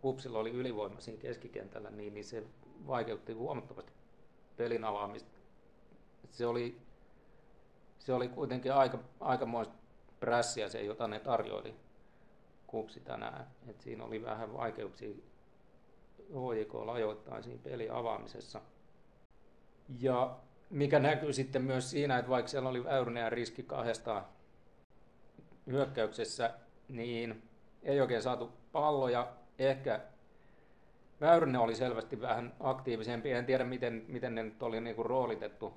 Kupsilla 0.00 0.38
oli 0.38 0.50
ylivoima 0.50 1.00
siinä 1.00 1.20
keskikentällä, 1.20 1.90
niin, 1.90 2.14
niin 2.14 2.24
se 2.24 2.44
vaikeutti 2.86 3.32
huomattavasti 3.32 3.92
pelin 4.58 4.84
avaamista. 4.84 5.38
Se 6.30 6.46
oli 6.46 6.80
se 8.08 8.12
oli 8.12 8.28
kuitenkin 8.28 8.74
aika, 8.74 8.98
aikamoista 9.20 9.74
prässiä 10.20 10.68
se, 10.68 10.82
jota 10.82 11.08
ne 11.08 11.20
tarjoili 11.20 11.74
kupsi 12.66 13.00
tänään. 13.00 13.46
Et 13.66 13.80
siinä 13.80 14.04
oli 14.04 14.22
vähän 14.22 14.52
vaikeuksia 14.52 15.14
HJK 16.18 16.74
ajoittain 16.92 17.42
siinä 17.42 17.60
pelin 17.62 17.92
avaamisessa. 17.92 18.60
Ja 20.00 20.36
mikä 20.70 20.98
näkyy 20.98 21.32
sitten 21.32 21.62
myös 21.62 21.90
siinä, 21.90 22.18
että 22.18 22.30
vaikka 22.30 22.48
siellä 22.48 22.68
oli 22.68 22.84
Väyrynen 22.84 23.20
ja 23.20 23.30
Riski 23.30 23.62
kahdesta 23.62 24.24
hyökkäyksessä, 25.66 26.54
niin 26.88 27.42
ei 27.82 28.00
oikein 28.00 28.22
saatu 28.22 28.52
palloja. 28.72 29.32
Ehkä 29.58 30.00
Väyrynen 31.20 31.60
oli 31.60 31.74
selvästi 31.74 32.20
vähän 32.20 32.52
aktiivisempi. 32.60 33.32
En 33.32 33.46
tiedä, 33.46 33.64
miten, 33.64 34.04
miten 34.08 34.34
ne 34.34 34.42
nyt 34.42 34.62
oli 34.62 34.80
niinku 34.80 35.02
roolitettu 35.02 35.74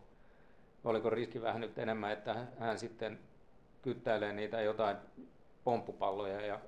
oliko 0.84 1.10
riski 1.10 1.42
vähän 1.42 1.62
nyt 1.62 1.78
enemmän, 1.78 2.12
että 2.12 2.48
hän 2.60 2.80
sitten 2.80 3.20
kyttäilee 3.82 4.34
niitä 4.34 4.62
jotain 4.62 4.98
pomppupalloja 5.64 6.42
ja 6.42 6.60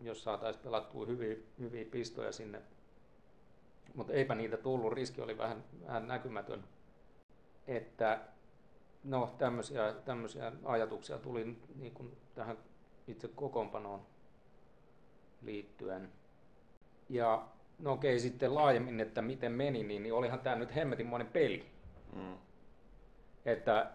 jos 0.00 0.22
saataisiin 0.24 0.64
pelattua 0.64 1.06
hyviä, 1.06 1.36
hyviä 1.58 1.84
pistoja 1.84 2.32
sinne. 2.32 2.62
Mutta 3.94 4.12
eipä 4.12 4.34
niitä 4.34 4.56
tullut, 4.56 4.92
riski 4.92 5.20
oli 5.20 5.38
vähän, 5.38 5.64
vähän 5.86 6.08
näkymätön. 6.08 6.64
Että 7.66 8.20
no 9.04 9.34
tämmöisiä, 9.38 9.94
tämmöisiä 10.04 10.52
ajatuksia 10.64 11.18
tuli 11.18 11.58
niin 11.76 11.92
kuin 11.92 12.16
tähän 12.34 12.58
itse 13.08 13.28
kokoonpanoon 13.28 14.06
liittyen. 15.42 16.12
Ja 17.08 17.48
no 17.78 17.92
okei 17.92 18.20
sitten 18.20 18.54
laajemmin, 18.54 19.00
että 19.00 19.22
miten 19.22 19.52
meni, 19.52 19.82
niin, 19.82 20.02
niin 20.02 20.14
olihan 20.14 20.40
tämä 20.40 20.56
nyt 20.56 20.74
hemmetinmoinen 20.74 21.26
peli. 21.26 21.66
Mm. 22.16 22.36
Että 23.44 23.90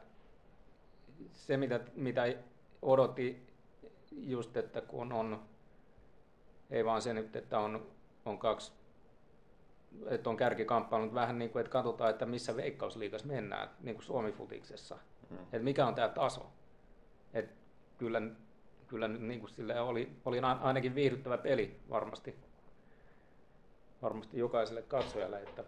se, 1.33 1.57
mitä, 1.57 1.79
mitä 1.95 2.23
odotti 2.81 3.47
just, 4.11 4.57
että 4.57 4.81
kun 4.81 5.11
on, 5.11 5.41
ei 6.69 6.85
vaan 6.85 7.01
se 7.01 7.13
nyt, 7.13 7.35
että 7.35 7.59
on, 7.59 7.87
on 8.25 8.39
kaksi, 8.39 8.71
että 10.07 10.29
on 10.29 10.37
kärkikamppailu, 10.37 11.03
mutta 11.03 11.19
vähän 11.19 11.39
niin 11.39 11.51
kuin, 11.51 11.59
että 11.59 11.71
katsotaan, 11.71 12.09
että 12.09 12.25
missä 12.25 12.55
veikkausliigassa 12.55 13.27
mennään, 13.27 13.69
niin 13.79 13.95
kuin 13.95 14.05
Suomi-futiksessa. 14.05 14.97
Mm. 15.29 15.37
Että 15.37 15.59
mikä 15.59 15.87
on 15.87 15.95
tämä 15.95 16.09
taso. 16.09 16.51
Että 17.33 17.55
kyllä, 17.97 18.21
kyllä 18.87 19.07
nyt 19.07 19.21
niin 19.21 19.39
kuin 19.39 19.49
sille 19.49 19.79
oli, 19.79 20.11
oli 20.25 20.39
ainakin 20.39 20.95
viihdyttävä 20.95 21.37
peli 21.37 21.79
varmasti, 21.89 22.35
varmasti 24.01 24.39
jokaiselle 24.39 24.81
katsojalle, 24.81 25.41
että 25.41 25.63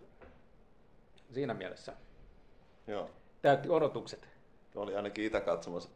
siinä 1.31 1.53
mielessä. 1.53 1.93
Joo. 2.87 3.09
täytti 3.41 3.69
odotukset. 3.69 4.27
Oli 4.75 4.95
ainakin 4.95 5.25
itäkatsomassa 5.25 5.89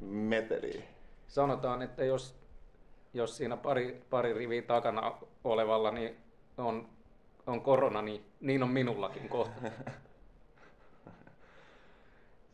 meteliä. 0.00 0.82
Sanotaan, 1.28 1.82
että 1.82 2.04
jos, 2.04 2.34
jos 3.14 3.36
siinä 3.36 3.56
pari, 3.56 4.04
pari 4.10 4.32
riviä 4.32 4.62
takana 4.62 5.18
olevalla 5.44 5.90
niin 5.90 6.16
on, 6.58 6.88
on 7.46 7.60
korona, 7.60 8.02
niin, 8.02 8.24
niin 8.40 8.62
on 8.62 8.70
minullakin 8.70 9.28
kohta. 9.28 9.60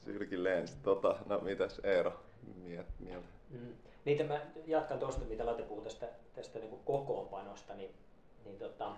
Sylki 0.05 0.45
lensi. 0.45 0.77
Tota, 0.83 1.17
no 1.27 1.41
mitäs 1.41 1.81
Eero 1.85 2.21
miet, 2.65 2.87
mieltä? 2.99 3.29
Mm. 3.51 3.75
Niitä 4.05 4.25
mä 4.25 4.41
jatkan 4.67 4.99
tuosta, 4.99 5.25
mitä 5.25 5.47
Late 5.47 5.63
puhui 5.63 5.85
tästä, 5.85 6.09
tästä 6.35 6.59
niin 6.59 6.79
kokoonpanosta, 6.85 7.75
niin, 7.75 7.91
niin 8.45 8.59
tota, 8.59 8.97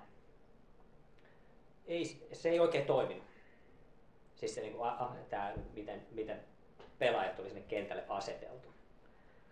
ei, 1.86 2.26
se 2.32 2.48
ei 2.48 2.60
oikein 2.60 2.86
toiminut. 2.86 3.24
Siis 4.34 4.54
se, 4.54 4.60
niin 4.60 4.72
kuin, 4.72 4.88
a, 4.88 4.92
a, 4.92 5.16
tää, 5.30 5.54
miten, 5.74 6.06
miten 6.10 6.40
pelaajat 6.98 7.38
oli 7.38 7.48
sinne 7.48 7.64
kentälle 7.68 8.04
aseteltu. 8.08 8.68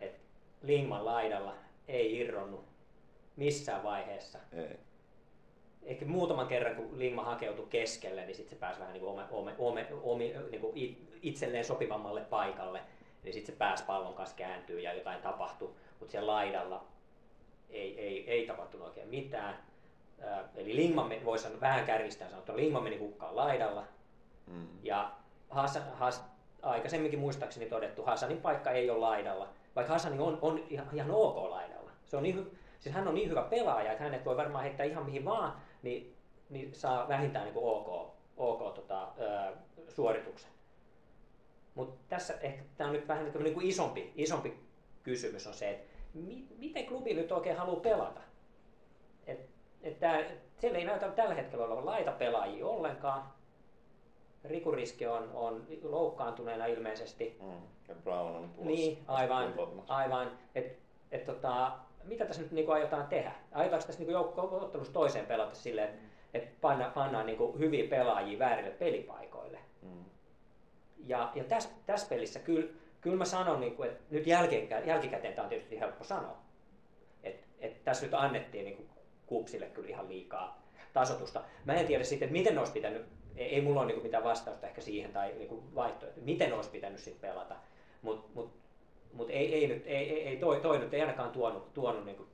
Et 0.00 0.20
Lingman 0.62 1.04
laidalla 1.04 1.54
ei 1.88 2.18
irronnut 2.20 2.64
missään 3.36 3.82
vaiheessa. 3.82 4.38
Ei. 4.52 4.78
Ehkä 5.82 6.04
muutaman 6.04 6.46
kerran, 6.46 6.76
kun 6.76 6.98
Lingman 6.98 7.24
hakeutui 7.24 7.66
keskelle, 7.70 8.26
niin 8.26 8.36
sitten 8.36 8.56
se 8.56 8.60
pääsi 8.60 8.80
vähän 8.80 8.92
niin 8.92 9.04
kuin 9.04 9.10
ome, 9.30 9.54
ome, 9.58 9.86
ome, 10.02 10.34
niin 10.50 10.60
kuin 10.60 10.96
itselleen 11.22 11.64
sopivammalle 11.64 12.20
paikalle. 12.20 12.80
Eli 13.24 13.32
sitten 13.32 13.54
se 13.54 13.58
pääsi 13.58 13.84
pallon 13.84 14.14
kanssa 14.14 14.36
kääntyy 14.36 14.80
ja 14.80 14.94
jotain 14.94 15.22
tapahtui. 15.22 15.74
Mutta 16.00 16.12
siellä 16.12 16.32
laidalla 16.32 16.86
ei, 17.70 18.00
ei, 18.00 18.30
ei 18.30 18.46
tapahtunut 18.46 18.86
oikein 18.86 19.08
mitään. 19.08 19.71
Eli 20.54 20.76
Lingman, 20.76 21.12
voisi 21.24 21.44
sanoa 21.44 21.60
vähän 21.60 21.84
kärjistää 21.86 22.28
sanoa, 22.28 22.38
että 22.38 22.56
Lingman 22.56 22.82
meni 22.82 22.98
hukkaan 22.98 23.36
laidalla. 23.36 23.84
Mm. 24.46 24.68
Ja 24.82 25.12
Hassan, 25.50 25.82
Has, 25.92 26.24
aikaisemminkin 26.62 27.18
muistaakseni 27.18 27.66
todettu, 27.66 28.02
Hassanin 28.02 28.40
paikka 28.40 28.70
ei 28.70 28.90
ole 28.90 28.98
laidalla, 28.98 29.48
vaikka 29.76 29.92
Hassani 29.92 30.18
on, 30.18 30.38
on 30.42 30.64
ihan, 30.70 30.88
ihan 30.92 31.10
ok 31.10 31.36
laidalla. 31.36 31.90
Se 32.04 32.16
on 32.16 32.22
niin, 32.22 32.58
siis 32.80 32.94
hän 32.94 33.08
on 33.08 33.14
niin 33.14 33.30
hyvä 33.30 33.42
pelaaja, 33.42 33.92
että 33.92 34.04
hänet 34.04 34.24
voi 34.24 34.36
varmaan 34.36 34.64
heittää 34.64 34.86
ihan 34.86 35.04
mihin 35.04 35.24
vaan, 35.24 35.56
niin, 35.82 36.16
niin 36.50 36.74
saa 36.74 37.08
vähintään 37.08 37.44
niin 37.44 37.54
kuin 37.54 37.64
ok, 37.64 38.14
ok 38.36 38.74
tota, 38.74 39.08
ö, 39.18 39.56
suorituksen. 39.88 40.50
Mutta 41.74 42.04
tässä 42.08 42.34
ehkä 42.40 42.64
tämä 42.76 42.90
on 42.90 42.96
nyt 42.96 43.08
vähän 43.08 43.32
niin 43.38 43.54
kuin 43.54 43.66
isompi, 43.66 44.12
isompi 44.16 44.60
kysymys 45.02 45.46
on 45.46 45.54
se, 45.54 45.70
että 45.70 45.86
mi, 46.14 46.46
miten 46.58 46.86
klubi 46.86 47.14
nyt 47.14 47.32
oikein 47.32 47.56
haluaa 47.56 47.80
pelata. 47.80 48.20
Et, 49.82 49.92
et 49.92 50.00
tää, 50.00 50.24
siellä 50.58 50.78
ei 50.78 50.84
näytä 50.84 51.08
tällä 51.08 51.34
hetkellä 51.34 51.64
olevan 51.64 51.86
laita 51.86 52.12
pelaajia 52.12 52.66
ollenkaan. 52.66 53.22
Rikuriski 54.44 55.06
on, 55.06 55.30
on 55.34 55.66
loukkaantuneena 55.82 56.66
ilmeisesti. 56.66 57.36
Mm, 57.40 57.62
ja 57.88 57.94
Brown 57.94 58.36
on 58.36 58.42
tulossa. 58.42 58.62
Niin, 58.64 58.98
aivan. 59.08 59.54
aivan. 59.88 60.38
Et, 60.54 60.78
et 61.10 61.24
tota, 61.24 61.72
mitä 62.04 62.24
tässä 62.24 62.42
nyt 62.42 62.52
niinku 62.52 62.72
aiotaan 62.72 63.06
tehdä? 63.06 63.32
Aiotaanko 63.52 63.86
tässä 63.86 64.00
niinku 64.00 64.12
joukko-ottelussa 64.12 64.92
toiseen 64.92 65.26
pelata 65.26 65.54
silleen, 65.54 65.88
että 65.88 66.00
et 66.34 66.60
panna, 66.60 66.90
pannaan 66.94 67.26
niinku 67.26 67.56
hyviä 67.58 67.88
pelaajia 67.90 68.38
väärille 68.38 68.70
pelipaikoille? 68.70 69.58
Mm. 69.82 70.04
Ja, 71.06 71.32
ja 71.34 71.44
tässä 71.44 71.68
täs 71.86 72.08
pelissä 72.08 72.40
kyllä, 72.40 72.68
kyllä 73.00 73.16
mä 73.16 73.24
sanon, 73.24 73.60
niinku, 73.60 73.82
että 73.82 74.00
nyt 74.10 74.26
jälkikäteen, 74.26 74.86
jälkikäteen 74.86 75.34
tämä 75.34 75.44
on 75.44 75.48
tietysti 75.48 75.80
helppo 75.80 76.04
sanoa, 76.04 76.36
että 77.22 77.46
et 77.60 77.84
tässä 77.84 78.06
nyt 78.06 78.14
annettiin 78.14 78.64
niinku 78.64 78.82
kupsille 79.26 79.66
kyllä 79.66 79.88
ihan 79.88 80.08
liikaa 80.08 80.62
tasotusta. 80.92 81.42
Mä 81.64 81.74
en 81.74 81.86
tiedä 81.86 82.04
sitten, 82.04 82.26
että 82.26 82.38
miten 82.38 82.54
ne 82.54 82.58
olisi 82.58 82.72
pitänyt 82.72 83.06
ei, 83.36 83.60
mulla 83.60 83.80
ole 83.80 83.92
niin 83.92 84.02
mitään 84.02 84.24
vastausta 84.24 84.66
ehkä 84.66 84.80
siihen 84.80 85.12
tai 85.12 85.34
niin 85.38 85.74
vaihtoehto, 85.74 86.20
miten 86.20 86.52
olisi 86.52 86.70
pitänyt 86.70 87.00
sitten 87.00 87.30
pelata. 87.30 87.54
Mutta 88.02 88.28
mut, 88.34 88.52
mut 89.12 89.30
ei, 89.30 89.54
ei, 89.54 89.66
nyt, 89.66 89.82
ei, 89.86 90.10
ei, 90.10 90.28
ei 90.28 90.36
toi, 90.36 90.60
toi 90.60 90.78
nyt 90.78 90.94
ei 90.94 91.00
ainakaan 91.00 91.30
tuonut, 91.30 91.74
tuonut 91.74 92.04
niin 92.04 92.16
kuin, 92.16 92.28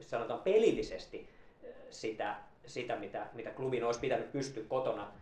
sanotaan 0.00 0.40
pelillisesti 0.40 1.28
äh, 1.64 1.70
sitä, 1.90 2.36
sitä 2.66 2.96
mitä, 2.96 3.26
mitä 3.32 3.50
klubin 3.50 3.84
olisi 3.84 4.00
pitänyt 4.00 4.32
pystyä 4.32 4.64
kotona, 4.68 5.12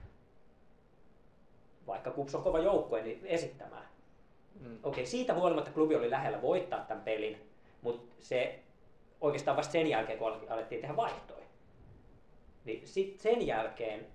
vaikka 1.87 2.11
Kups 2.11 2.35
on 2.35 2.43
kova 2.43 2.59
joukkue, 2.59 3.03
niin 3.03 3.21
esittämään. 3.25 3.89
Mm. 4.61 4.67
Okei, 4.67 4.79
okay, 4.83 5.07
siitä 5.07 5.35
huolimatta 5.35 5.71
klubi 5.71 5.95
oli 5.95 6.11
lähellä 6.11 6.43
voittaa 6.43 6.81
tämän 6.81 7.05
pelin, 7.05 7.41
mutta 7.83 8.15
se 8.21 8.59
oikeastaan 9.25 9.57
vasta 9.57 9.73
sen 9.73 9.87
jälkeen, 9.87 10.19
kun 10.19 10.33
alettiin 10.49 10.81
tehdä 10.81 10.97
vaihtoja. 10.97 11.45
Niin 12.65 12.89
sit 12.89 13.21
sen 13.21 13.47
jälkeen 13.47 14.07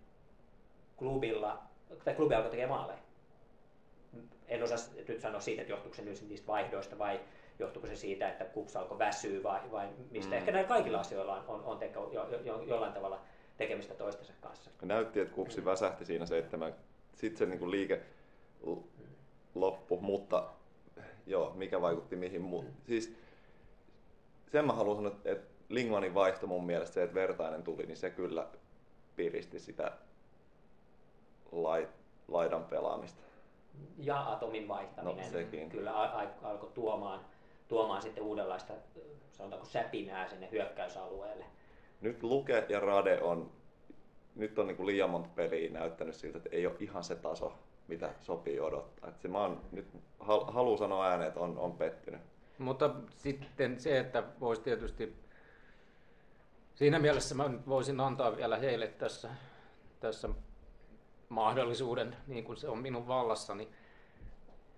klubilla, 0.97 1.63
tai 2.03 2.13
klubi 2.13 2.35
alkoi 2.35 2.51
tekemään 2.51 2.79
maaleja. 2.79 2.99
En 4.47 4.63
osaa 4.63 4.77
nyt 5.07 5.21
sanoa 5.21 5.39
siitä, 5.39 5.61
että 5.61 5.73
johtuuko 5.73 5.95
se 5.95 6.01
nyt 6.01 6.29
niistä 6.29 6.47
vaihdoista 6.47 6.97
vai 6.97 7.19
johtuuko 7.59 7.87
se 7.87 7.95
siitä, 7.95 8.29
että 8.29 8.45
Kups 8.45 8.75
alkoi 8.75 8.99
väsyä 8.99 9.43
vai, 9.43 9.71
vai 9.71 9.87
mistä. 10.11 10.31
Mm. 10.31 10.37
Ehkä 10.37 10.51
näillä 10.51 10.67
kaikilla 10.67 10.99
asioilla 10.99 11.35
on, 11.35 11.43
on, 11.47 11.63
on 11.63 11.77
teko, 11.77 12.09
jo, 12.13 12.29
jo, 12.29 12.61
jollain 12.61 12.93
tavalla 12.93 13.21
tekemistä 13.57 13.93
toistensa 13.93 14.33
kanssa. 14.41 14.71
Näytti, 14.81 15.19
että 15.19 15.33
Kupsi 15.33 15.65
väsähti 15.65 16.05
siinä 16.05 16.25
seitsemän. 16.25 16.75
Sitten 17.15 17.37
se 17.37 17.45
niin 17.45 17.59
kuin 17.59 17.71
liike 17.71 18.01
loppu, 19.55 20.01
mutta 20.01 20.49
joo, 21.27 21.53
mikä 21.55 21.81
vaikutti 21.81 22.15
mihin. 22.15 22.41
Mm. 22.41 22.73
Siis 22.87 23.15
sen 24.51 24.65
mä 24.65 24.73
haluan 24.73 24.95
sanoa, 24.95 25.11
että 25.25 25.47
Lingmanin 25.69 26.13
vaihto 26.13 26.47
mun 26.47 26.65
mielestä 26.65 26.93
se, 26.93 27.03
että 27.03 27.13
vertainen 27.13 27.63
tuli, 27.63 27.85
niin 27.85 27.97
se 27.97 28.09
kyllä 28.09 28.47
piristi 29.15 29.59
sitä 29.59 29.91
laidan 32.27 32.63
pelaamista. 32.63 33.21
Ja 33.97 34.31
atomin 34.31 34.67
vaihtaminen 34.67 35.25
no, 35.25 35.31
sekin. 35.31 35.69
kyllä 35.69 35.93
alkoi 36.43 36.69
tuomaan, 36.73 37.19
tuomaan 37.67 38.01
sitten 38.01 38.23
uudenlaista 38.23 38.73
sanotaanko 39.31 39.65
säpinää 39.65 40.29
sinne 40.29 40.51
hyökkäysalueelle. 40.51 41.45
Nyt 42.01 42.23
Luke 42.23 42.65
ja 42.69 42.79
Rade 42.79 43.21
on, 43.21 43.51
nyt 44.35 44.59
on 44.59 44.67
niin 44.67 44.77
kuin 44.77 44.87
liian 44.87 45.09
monta 45.09 45.29
peliä 45.35 45.71
näyttänyt 45.71 46.15
siltä, 46.15 46.37
että 46.37 46.49
ei 46.51 46.67
ole 46.67 46.75
ihan 46.79 47.03
se 47.03 47.15
taso, 47.15 47.53
mitä 47.87 48.13
sopii 48.21 48.59
odottaa. 48.59 49.09
Että 49.09 49.21
se, 49.21 49.27
mä 49.27 49.41
oon, 49.41 49.61
nyt 49.71 49.87
haluan 50.19 50.77
sanoa 50.77 51.07
ääneen, 51.07 51.27
että 51.27 51.39
on, 51.39 51.57
on 51.57 51.71
pettynyt. 51.71 52.21
Mutta 52.59 52.95
sitten 53.17 53.79
se, 53.79 53.99
että 53.99 54.23
voisi 54.39 54.61
tietysti, 54.61 55.15
siinä 56.75 56.99
mielessä 56.99 57.35
mä 57.35 57.51
voisin 57.67 57.99
antaa 57.99 58.37
vielä 58.37 58.57
heille 58.57 58.87
tässä, 58.87 59.29
tässä 59.99 60.29
mahdollisuuden, 61.29 62.15
niin 62.27 62.43
kuin 62.43 62.57
se 62.57 62.69
on 62.69 62.79
minun 62.79 63.07
vallassani. 63.07 63.67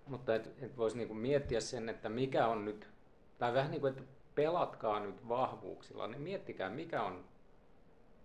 Mutta 0.08 0.36
et, 0.36 0.54
et 0.62 0.78
voisi 0.78 0.98
niin 0.98 1.18
miettiä 1.18 1.62
sen, 1.62 1.90
että 1.90 2.10
mikä 2.10 2.48
on 2.48 2.66
nyt, 2.66 2.90
tai 3.38 3.54
vähän 3.54 3.72
niin 3.72 3.82
kuin, 3.82 3.92
että 3.92 4.04
pelatkaa 4.36 5.00
nyt 5.00 5.30
vahvuuksilla, 5.30 6.08
niin 6.08 6.22
miettikää, 6.22 6.70
mikä 6.70 7.04
on, 7.04 7.26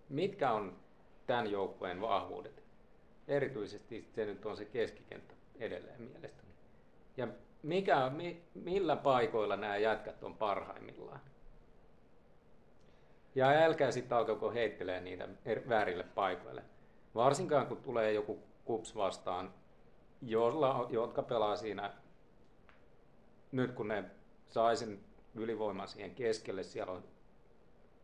mitkä 0.09 0.51
on 0.51 0.77
tämän 1.27 1.51
joukkueen 1.51 2.01
vahvuudet. 2.01 2.63
Erityisesti 3.27 4.09
se 4.15 4.25
nyt 4.25 4.45
on 4.45 4.57
se 4.57 4.65
keskikenttä 4.65 5.33
edelleen 5.59 6.01
mielestäni. 6.01 6.49
Ja 7.17 7.27
mikä, 7.63 8.09
mi, 8.09 8.43
millä 8.53 8.95
paikoilla 8.95 9.55
nämä 9.55 9.77
jätkät 9.77 10.23
on 10.23 10.35
parhaimmillaan. 10.35 11.21
Ja 13.35 13.47
älkää 13.49 13.91
sitten 13.91 14.17
alkako 14.17 14.51
heittelee 14.51 15.01
niitä 15.01 15.27
er, 15.45 15.69
väärille 15.69 16.03
paikoille. 16.03 16.63
Varsinkaan 17.15 17.67
kun 17.67 17.77
tulee 17.77 18.13
joku 18.13 18.39
kups 18.65 18.95
vastaan, 18.95 19.53
jolla, 20.21 20.87
jotka 20.89 21.23
pelaa 21.23 21.55
siinä, 21.55 21.93
nyt 23.51 23.71
kun 23.71 23.87
ne 23.87 24.03
saisin 24.47 25.03
ylivoiman 25.35 25.87
siihen 25.87 26.15
keskelle, 26.15 26.63
siellä 26.63 26.93
on 26.93 27.03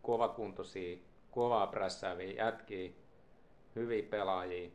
kovakuntoisia, 0.01 0.97
kovaa 1.31 1.67
prässääviä 1.67 2.45
jätkiä, 2.45 2.91
hyviä 3.75 4.03
pelaajia, 4.09 4.69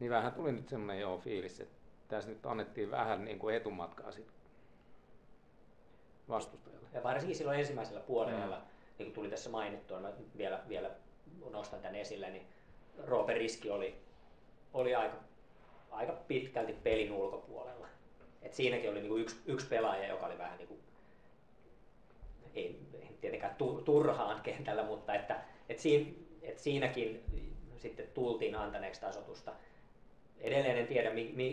niin 0.00 0.10
vähän 0.10 0.32
tuli 0.32 0.52
nyt 0.52 0.68
semmoinen 0.68 1.00
joo 1.00 1.18
fiilis, 1.18 1.60
että 1.60 1.77
tässä 2.08 2.30
nyt 2.30 2.46
annettiin 2.46 2.90
vähän 2.90 3.24
niin 3.24 3.38
kuin 3.38 3.56
etumatkaa 3.56 4.12
sit 4.12 4.26
vastustajalle. 6.28 6.88
Ja 6.92 7.02
varsinkin 7.02 7.36
silloin 7.36 7.58
ensimmäisellä 7.58 8.00
puolella, 8.00 8.56
mm. 8.56 8.62
niin 8.98 9.06
kuin 9.06 9.12
tuli 9.12 9.28
tässä 9.28 9.50
mainittua, 9.50 10.00
mä 10.00 10.12
vielä, 10.36 10.62
vielä 10.68 10.90
nostan 11.50 11.80
tämän 11.80 11.96
esille, 11.96 12.30
niin 12.30 12.46
Roope 13.06 13.34
Riski 13.34 13.70
oli, 13.70 13.96
oli 14.74 14.94
aika, 14.94 15.16
aika 15.90 16.12
pitkälti 16.12 16.72
pelin 16.72 17.12
ulkopuolella. 17.12 17.86
Et 18.42 18.54
siinäkin 18.54 18.90
oli 18.90 19.00
niinku 19.00 19.16
yksi, 19.16 19.36
yksi 19.46 19.66
pelaaja, 19.66 20.08
joka 20.08 20.26
oli 20.26 20.38
vähän 20.38 20.58
niinku, 20.58 20.78
ei, 22.54 22.80
ei 23.00 23.16
tietenkään 23.20 23.56
turhaan 23.84 24.40
kentällä, 24.40 24.82
mutta 24.82 25.14
että, 25.14 25.40
et 25.68 25.78
siinä, 25.78 26.10
et 26.42 26.58
siinäkin 26.58 27.24
sitten 27.76 28.08
tultiin 28.14 28.54
antaneeksi 28.54 29.00
tasotusta. 29.00 29.52
Edelleen 30.40 30.78
en 30.78 30.86
tiedä, 30.86 31.10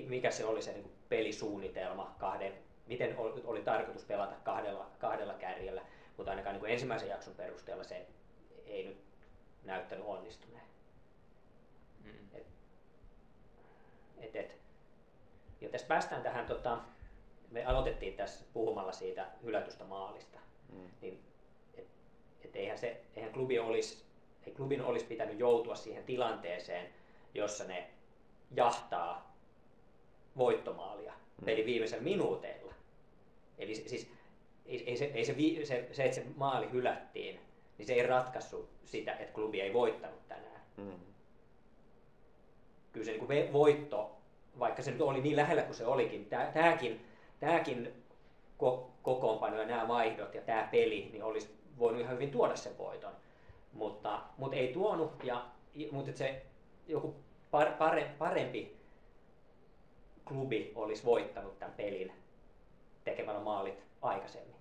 mikä 0.07 0.31
se 0.31 0.45
oli 0.45 0.61
se 0.61 0.73
niin 0.73 0.91
pelisuunnitelma, 1.09 2.15
kahden, 2.19 2.53
miten 2.87 3.17
oli, 3.45 3.61
tarkoitus 3.61 4.03
pelata 4.03 4.35
kahdella, 4.43 4.89
kahdella 4.99 5.33
kärjellä, 5.33 5.81
mutta 6.17 6.31
ainakaan 6.31 6.55
niin 6.55 6.71
ensimmäisen 6.71 7.09
jakson 7.09 7.35
perusteella 7.35 7.83
se 7.83 8.07
ei 8.65 8.83
nyt 8.83 8.97
näyttänyt 9.63 10.05
onnistuneen. 10.05 10.65
Et, 14.17 14.35
et. 14.35 14.57
Ja 15.61 15.69
tässä 15.69 15.87
päästään 15.87 16.21
tähän, 16.21 16.45
tota, 16.45 16.77
me 17.51 17.65
aloitettiin 17.65 18.13
tässä 18.13 18.45
puhumalla 18.53 18.91
siitä 18.91 19.27
hylätystä 19.43 19.83
maalista, 19.83 20.39
mm. 20.71 20.89
niin 21.01 21.23
et, 21.77 21.87
et 22.45 22.55
eihän, 22.55 22.77
se, 22.77 23.01
eihän 23.15 23.33
klubi 23.33 23.59
olisi, 23.59 24.03
ei 24.47 24.53
klubin 24.53 24.81
olisi 24.81 25.05
pitänyt 25.05 25.39
joutua 25.39 25.75
siihen 25.75 26.03
tilanteeseen, 26.03 26.89
jossa 27.33 27.63
ne 27.63 27.89
jahtaa 28.55 29.35
voittomaalia 30.37 31.13
mm. 31.13 31.45
peli 31.45 31.65
viimeisellä 31.65 32.03
minuuteilla. 32.03 32.73
Eli 33.57 33.75
siis 33.75 34.11
ei, 34.65 34.89
ei, 34.89 34.97
se, 34.97 35.05
ei 35.05 35.25
se, 35.25 35.35
se, 35.65 35.87
se, 35.91 36.03
että 36.03 36.15
se 36.15 36.25
maali 36.35 36.71
hylättiin, 36.71 37.39
niin 37.77 37.85
se 37.85 37.93
ei 37.93 38.07
ratkaisu 38.07 38.69
sitä, 38.85 39.13
että 39.13 39.33
klubi 39.33 39.61
ei 39.61 39.73
voittanut 39.73 40.27
tänään. 40.27 40.61
Mm. 40.77 40.99
Kyllä 42.93 43.05
se 43.05 43.11
niin 43.11 43.53
voitto, 43.53 44.17
vaikka 44.59 44.81
se 44.81 44.91
nyt 44.91 45.01
oli 45.01 45.21
niin 45.21 45.35
lähellä 45.35 45.61
kuin 45.61 45.75
se 45.75 45.85
olikin, 45.85 46.25
tämäkin, 46.53 47.05
tämäkin 47.39 48.03
kokoonpano 49.01 49.59
ja 49.59 49.65
nämä 49.65 49.87
vaihdot 49.87 50.35
ja 50.35 50.41
tämä 50.41 50.67
peli, 50.71 51.09
niin 51.11 51.23
olisi 51.23 51.55
voinut 51.79 52.01
ihan 52.01 52.13
hyvin 52.13 52.31
tuoda 52.31 52.55
sen 52.55 52.77
voiton. 52.77 53.13
Mutta, 53.73 54.21
mutta 54.37 54.57
ei 54.57 54.73
tuonut, 54.73 55.23
ja, 55.23 55.45
mutta 55.91 56.11
se 56.17 56.45
joku 56.87 57.15
pare, 57.51 58.15
parempi 58.17 58.77
klubi 60.25 60.71
olisi 60.75 61.05
voittanut 61.05 61.59
tämän 61.59 61.75
pelin 61.75 62.11
tekemällä 63.03 63.41
maalit 63.41 63.83
aikaisemmin. 64.01 64.55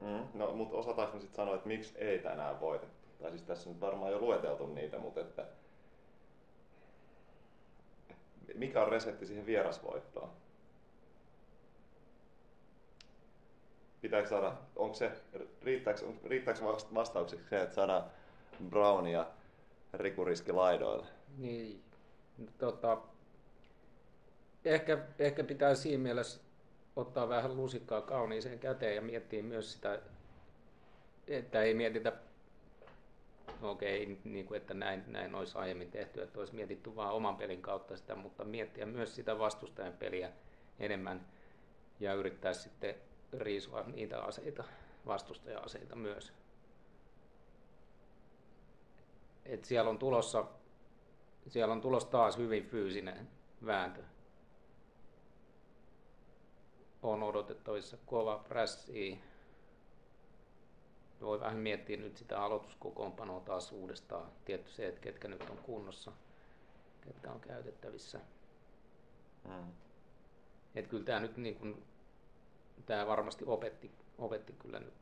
Mm, 0.00 0.28
no, 0.34 0.52
mutta 0.52 0.76
osataanko 0.76 1.18
sitten 1.18 1.36
sanoa, 1.36 1.54
että 1.54 1.68
miksi 1.68 1.98
ei 1.98 2.18
tänään 2.18 2.60
voitettu? 2.60 3.06
Tai 3.22 3.30
siis 3.30 3.42
tässä 3.42 3.70
nyt 3.70 3.80
varmaan 3.80 4.12
jo 4.12 4.18
lueteltu 4.18 4.66
niitä, 4.66 4.98
mutta 4.98 5.20
että 5.20 5.46
mikä 8.54 8.82
on 8.82 8.88
resepti 8.88 9.26
siihen 9.26 9.46
vierasvoittoon? 9.46 10.30
Pitääkö 14.00 14.28
saada, 14.28 14.52
onko 14.76 14.94
se, 14.94 15.12
riittääkö, 15.62 16.00
riittääkö 16.24 16.60
vastaukseksi 16.94 17.48
se, 17.48 17.62
että 17.62 17.74
saadaan 17.74 18.04
Brownia 18.68 19.26
rikuriski 19.94 20.52
laidoille? 20.52 21.06
Niin, 21.38 21.82
tota, 22.58 22.98
ehkä, 24.64 24.98
ehkä 25.18 25.44
pitää 25.44 25.74
siinä 25.74 26.02
mielessä 26.02 26.40
ottaa 26.96 27.28
vähän 27.28 27.56
lusikkaa 27.56 28.00
kauniiseen 28.00 28.58
käteen 28.58 28.96
ja 28.96 29.02
miettiä 29.02 29.42
myös 29.42 29.72
sitä, 29.72 29.98
että 31.28 31.62
ei 31.62 31.74
mietitä, 31.74 32.12
okei, 33.62 34.18
niin 34.24 34.46
kuin, 34.46 34.60
että 34.60 34.74
näin, 34.74 35.04
näin 35.06 35.34
olisi 35.34 35.58
aiemmin 35.58 35.90
tehty, 35.90 36.22
että 36.22 36.38
olisi 36.38 36.54
mietitty 36.54 36.96
vain 36.96 37.10
oman 37.10 37.36
pelin 37.36 37.62
kautta 37.62 37.96
sitä, 37.96 38.14
mutta 38.14 38.44
miettiä 38.44 38.86
myös 38.86 39.14
sitä 39.14 39.38
vastustajan 39.38 39.92
peliä 39.92 40.32
enemmän 40.78 41.26
ja 42.00 42.14
yrittää 42.14 42.52
sitten 42.52 42.94
riisua 43.32 43.82
niitä 43.82 44.20
aseita, 44.20 44.64
vastustaja-aseita 45.06 45.96
myös. 45.96 46.32
Et 49.48 49.64
siellä 49.64 49.90
on 49.90 49.98
tulossa 49.98 50.46
siellä 51.48 51.72
on 51.72 51.80
tulossa 51.80 52.08
taas 52.08 52.38
hyvin 52.38 52.64
fyysinen 52.64 53.28
vääntö 53.66 54.02
on 57.02 57.22
odotettavissa 57.22 57.96
kova 58.06 58.44
prässi. 58.48 59.20
Voi 61.20 61.40
vähän 61.40 61.56
miettiä 61.56 61.96
nyt 61.96 62.16
sitä 62.16 62.42
aloituskokoonpanoa 62.42 63.40
taas 63.40 63.72
uudestaan. 63.72 64.32
Tietty 64.44 64.70
se, 64.70 64.88
että 64.88 65.00
ketkä 65.00 65.28
nyt 65.28 65.50
on 65.50 65.58
kunnossa, 65.58 66.12
ketkä 67.00 67.32
on 67.32 67.40
käytettävissä. 67.40 68.20
Mm. 69.44 69.72
Et 70.74 70.86
kyllä 70.86 71.04
tämä 71.04 71.20
nyt 71.20 71.36
niin 71.36 71.54
kuin, 71.54 71.84
tämä 72.86 73.06
varmasti 73.06 73.44
opetti, 73.46 73.90
opetti 74.18 74.52
kyllä 74.52 74.80
nyt 74.80 74.94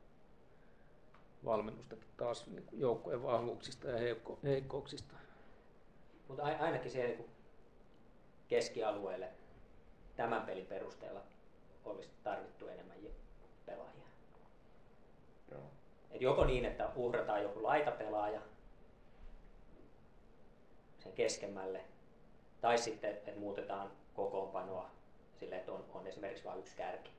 valmennusta 1.44 1.96
taas 2.16 2.46
niin 2.46 2.68
joukkojen 2.72 3.22
vahvuuksista 3.22 3.88
ja 3.88 3.98
heikko, 3.98 4.38
heikkouksista. 4.44 5.14
Mutta 6.28 6.42
ainakin 6.42 6.90
siellä 6.90 7.14
niin 7.14 7.30
keskialueelle 8.48 9.28
tämän 10.16 10.42
pelin 10.42 10.66
perusteella 10.66 11.20
olisi 11.84 12.10
tarvittu 12.22 12.68
enemmän 12.68 12.96
pelaajia. 13.66 14.06
Joo. 15.50 15.62
Et 16.10 16.20
joko 16.20 16.44
niin, 16.44 16.64
että 16.64 16.90
uhrataan 16.96 17.42
joku 17.42 17.62
laitapelaaja 17.62 18.40
sen 20.98 21.12
keskemmälle, 21.12 21.84
tai 22.60 22.78
sitten, 22.78 23.10
että 23.10 23.32
muutetaan 23.36 23.92
kokoonpanoa 24.14 24.90
sille, 25.40 25.56
että 25.56 25.72
on, 25.72 25.84
on 25.94 26.06
esimerkiksi 26.06 26.44
vain 26.44 26.58
yksi 26.58 26.76
kärki. 26.76 27.10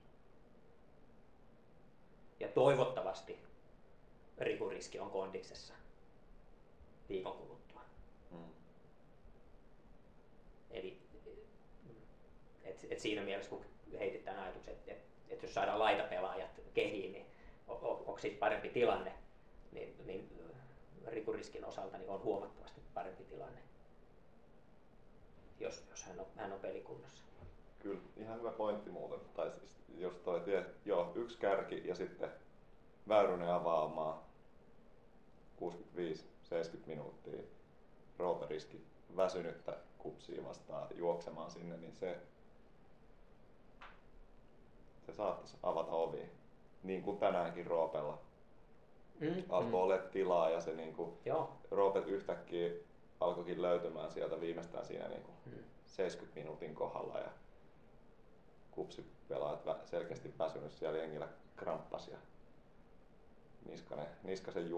Ja 2.40 2.48
toivottavasti 2.48 3.40
rikuriski 4.38 5.00
on 5.00 5.12
kondiksessa 5.12 5.74
viikon 7.10 7.38
kuluttua. 7.38 7.82
Hmm. 8.32 8.54
Eli 10.72 11.02
et, 12.64 12.88
et 12.90 13.00
siinä 13.00 13.22
mielessä, 13.22 13.50
kun 13.50 13.66
heitit 14.00 14.26
tämän 14.26 14.44
ajatuksen, 14.44 14.74
että, 14.74 14.92
että, 14.92 15.06
että 15.30 15.46
jos 15.46 15.54
saadaan 15.54 15.80
laitapelaajat 15.80 16.62
kehiin, 16.74 17.12
niin 17.12 17.26
on, 17.68 17.78
on, 17.82 17.98
onko 17.98 18.18
siitä 18.18 18.40
parempi 18.40 18.70
tilanne, 18.70 19.14
niin, 19.72 19.96
niin 20.06 20.30
rikuriskin 21.08 21.66
osalta 21.66 21.98
niin 21.98 22.10
on 22.10 22.24
huomattavasti 22.24 22.82
parempi 22.94 23.24
tilanne, 23.24 23.60
jos, 25.60 25.84
jos 25.90 26.04
hän, 26.04 26.20
on, 26.20 26.26
hän 26.36 26.54
on 26.54 26.60
pelikunnossa. 26.60 27.24
Kyllä, 27.80 28.02
ihan 28.18 28.40
hyvä 28.40 28.52
pointti 28.52 28.90
muuten. 28.90 29.20
Tai 29.34 29.52
siis, 29.52 29.76
jos 29.98 30.16
toi, 30.16 30.42
tie, 30.42 30.66
joo, 30.86 31.12
yksi 31.16 31.38
kärki 31.38 31.88
ja 31.88 31.96
sitten 31.96 32.30
Väyrynen 33.08 33.50
avaamaan 33.50 34.25
65-70 35.62 35.68
minuuttia. 36.86 37.44
Rooperiski 38.18 38.86
väsynyttä 39.16 39.78
kupsia 39.98 40.44
vastaan 40.44 40.88
juoksemaan 40.96 41.52
sinne, 41.52 41.78
niin 41.78 41.94
se 41.94 42.22
se 45.06 45.14
saattaisi 45.14 45.58
avata 45.64 45.92
ovi. 45.92 46.32
Niin 46.84 47.02
kuin 47.02 47.18
tänäänkin 47.18 47.68
Roopella. 47.68 48.20
Mm, 49.20 49.44
alkoi 49.50 49.70
mm. 49.70 49.74
olla 49.74 49.98
tilaa 49.98 50.50
ja 50.50 50.62
se 50.62 50.74
niin 50.76 50.96
kuin, 50.96 51.14
Roopet 51.72 52.08
yhtäkkiä 52.08 52.70
alkoikin 53.20 53.62
löytymään 53.62 54.12
sieltä 54.12 54.42
viimeistään 54.42 54.86
siinä 54.86 55.08
niin 55.08 55.22
kuin 55.22 55.36
mm. 55.46 55.64
70 55.86 56.40
minuutin 56.40 56.76
kohdalla 56.76 57.20
ja 57.20 57.30
kupsi 58.72 59.06
pelaajat 59.28 59.88
selkeästi 59.88 60.34
väsynyt 60.40 60.72
siellä 60.72 60.98
jengillä 60.98 61.28
kramppas 61.56 62.08
ja 62.08 62.18
niskanen, 63.66 64.08
niskasen 64.24 64.70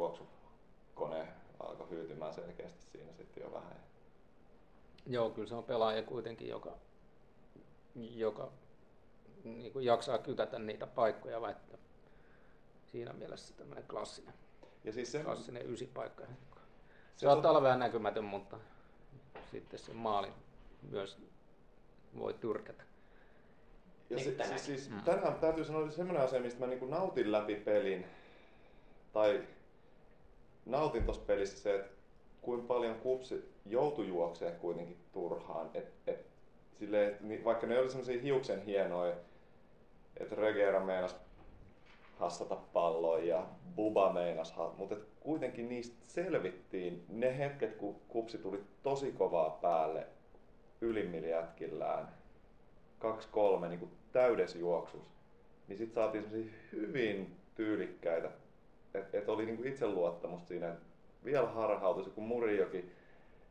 juoksukone 0.98 1.28
alkoi 1.60 1.90
hyytymään 1.90 2.34
selkeästi 2.34 2.86
siinä 2.92 3.14
sitten 3.14 3.44
jo 3.44 3.54
vähän. 3.54 3.76
Joo, 5.06 5.30
kyllä 5.30 5.48
se 5.48 5.56
on 5.56 5.64
pelaaja 5.64 6.04
kuitenkin, 6.04 6.48
joka, 6.48 6.72
joka 7.96 8.52
niin 9.44 9.74
kuin 9.74 9.86
jaksaa 9.86 10.18
kytätä 10.18 10.60
niitä 10.60 10.88
paikkoja, 10.88 11.42
vaikka 11.42 11.78
siinä 12.86 13.14
mielessä 13.14 13.54
tämmöinen 13.54 13.88
klassinen, 13.88 14.34
ja 14.84 14.94
siis 14.94 15.12
se, 15.12 15.24
klassinen 15.24 15.72
ysipaikka. 15.72 16.26
Se, 16.26 16.32
se 17.16 17.26
saattaa 17.26 17.52
olla 17.52 17.64
vähän 17.64 17.80
näkymätön, 17.80 18.24
mutta 18.24 18.60
sitten 19.52 19.80
se 19.80 19.94
maali 19.94 20.34
myös 20.92 21.18
voi 22.18 22.34
tyrkätä. 22.34 22.84
Ja 24.10 24.20
se, 24.20 24.36
siis, 24.44 24.66
siis 24.66 24.90
mm. 24.90 25.02
tänään 25.02 25.36
täytyy 25.36 25.66
sanoa, 25.66 25.84
että 25.84 25.96
semmoinen 25.96 26.24
asia, 26.24 26.40
mistä 26.40 26.60
mä 26.60 26.68
niin 26.68 26.90
nautin 26.90 27.32
läpi 27.32 27.56
pelin, 27.56 28.06
tai 29.14 29.48
nautin 30.68 31.04
tuossa 31.04 31.24
pelissä 31.28 31.58
se, 31.58 31.76
että 31.76 31.90
kuinka 32.42 32.68
paljon 32.68 32.96
kupsi 32.96 33.54
joutui 33.66 34.08
juoksemaan 34.08 34.60
kuitenkin 34.60 34.98
turhaan. 35.12 35.70
Et, 35.74 35.94
et, 36.08 36.26
silleen, 36.80 37.18
niin 37.22 37.44
vaikka 37.44 37.68
ne 37.68 37.80
oli 37.80 37.90
semmoisia 37.90 38.22
hiuksen 38.22 38.62
hienoja 38.62 39.16
että 40.20 40.36
Regera 40.36 40.80
meinas 40.80 41.16
hassata 42.20 42.56
palloa 42.56 43.20
ja 43.20 43.46
Buba 43.76 44.14
meinas, 44.14 44.54
mutta 44.78 44.96
kuitenkin 45.20 45.70
niistä 45.70 45.96
selvittiin 46.04 47.06
ne 47.10 47.38
hetket, 47.38 47.76
kun 47.76 47.96
kupsi 48.08 48.38
tuli 48.38 48.64
tosi 48.84 49.12
kovaa 49.12 49.50
päälle 49.50 50.08
ylimmillä 50.82 51.28
jätkillään, 51.28 52.08
2-3 53.64 53.68
niin 53.68 53.92
täydessä 54.12 54.58
juoksussa, 54.58 55.12
niin 55.68 55.78
sitten 55.78 55.96
saatiin 56.04 56.54
hyvin 56.72 57.36
tyylikkäitä, 57.56 58.32
että 58.98 59.18
et 59.18 59.30
oli 59.30 59.46
niin 59.46 59.58
kuin 59.58 59.68
itseluottamusta 59.68 60.48
siinä, 60.48 60.68
että 60.68 60.86
vielä 61.26 61.48
harhautui, 61.48 62.12
kun 62.16 62.24
Murijoki 62.24 62.90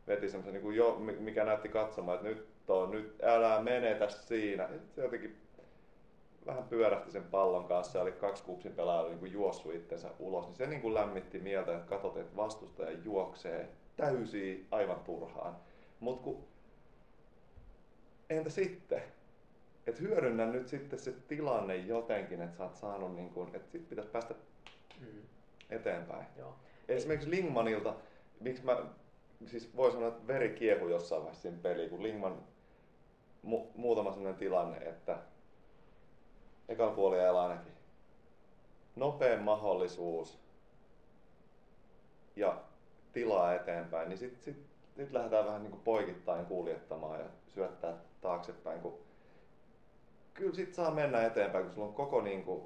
veti 0.06 0.28
semmoisen, 0.28 0.52
niin 0.52 0.62
kuin 0.62 0.76
jo, 0.76 0.96
mikä 1.18 1.44
näytti 1.44 1.68
katsomaan, 1.68 2.16
että 2.16 2.28
nyt 2.28 2.48
on, 2.68 2.90
nyt 2.90 3.22
älä 3.22 3.62
menetä 3.62 4.08
siinä. 4.08 4.68
Se 4.94 5.02
jotenkin 5.02 5.36
vähän 6.46 6.64
pyörähti 6.64 7.10
sen 7.10 7.24
pallon 7.24 7.64
kanssa 7.64 8.02
oli 8.02 8.12
kaksi 8.12 8.42
kupsin 8.44 8.72
pelaajaa 8.72 9.08
niin 9.08 9.32
juossut 9.32 9.74
itsensä 9.74 10.10
ulos, 10.18 10.46
niin 10.46 10.56
se 10.56 10.66
niin 10.66 10.80
kuin 10.80 10.94
lämmitti 10.94 11.38
mieltä, 11.38 11.76
että 11.76 11.88
katsot, 11.88 12.16
että 12.16 12.36
vastustaja 12.36 12.98
juoksee 13.04 13.68
täysin 13.96 14.66
aivan 14.70 15.00
turhaan. 15.00 15.56
Mutta 16.00 16.24
kun 16.24 16.44
entä 18.30 18.50
sitten? 18.50 19.02
Et 19.86 20.00
hyödynnä 20.00 20.46
nyt 20.46 20.68
sitten 20.68 20.98
se 20.98 21.12
tilanne 21.28 21.76
jotenkin, 21.76 22.42
että 22.42 22.56
sä 22.56 22.64
oot 22.64 22.74
saanut, 22.76 23.14
niin 23.14 23.30
kun, 23.30 23.50
että 23.54 23.72
sit 23.72 23.88
pitäisi 23.88 24.10
päästä 24.10 24.34
Mm. 25.00 25.22
eteenpäin. 25.70 26.26
Joo. 26.38 26.54
Esimerkiksi 26.88 27.30
Lingmanilta, 27.30 27.94
miksi 28.40 28.64
mä, 28.64 28.82
siis 29.46 29.76
voi 29.76 29.92
sanoa, 29.92 30.08
että 30.08 30.26
veri 30.26 30.48
kiehui 30.50 30.90
jossain 30.90 31.22
vaiheessa 31.22 31.42
siinä 31.42 31.58
peliin, 31.62 31.90
kun 31.90 32.02
Lingman, 32.02 32.42
mu, 33.42 33.66
muutama 33.74 34.10
sellainen 34.12 34.38
tilanne, 34.38 34.76
että 34.78 35.18
ekalla 36.68 36.94
puolella 36.94 37.42
ainakin 37.42 37.72
nopea 38.96 39.38
mahdollisuus 39.40 40.38
ja 42.36 42.62
tilaa 43.12 43.54
eteenpäin, 43.54 44.08
niin 44.08 44.18
sitten 44.18 44.42
sit, 44.44 44.66
sit 44.96 45.12
lähdetään 45.12 45.46
vähän 45.46 45.62
niin 45.62 45.70
kuin 45.72 45.82
poikittain 45.82 46.46
kuljettamaan 46.46 47.20
ja 47.20 47.26
syöttää 47.48 47.94
taaksepäin, 48.20 48.80
kun 48.80 48.98
kyllä 50.36 50.54
sit 50.54 50.74
saa 50.74 50.90
mennä 50.90 51.26
eteenpäin, 51.26 51.64
kun 51.64 51.74
sulla 51.74 51.88
on 51.88 51.94
koko 51.94 52.20
niin 52.20 52.44
kuin, 52.44 52.64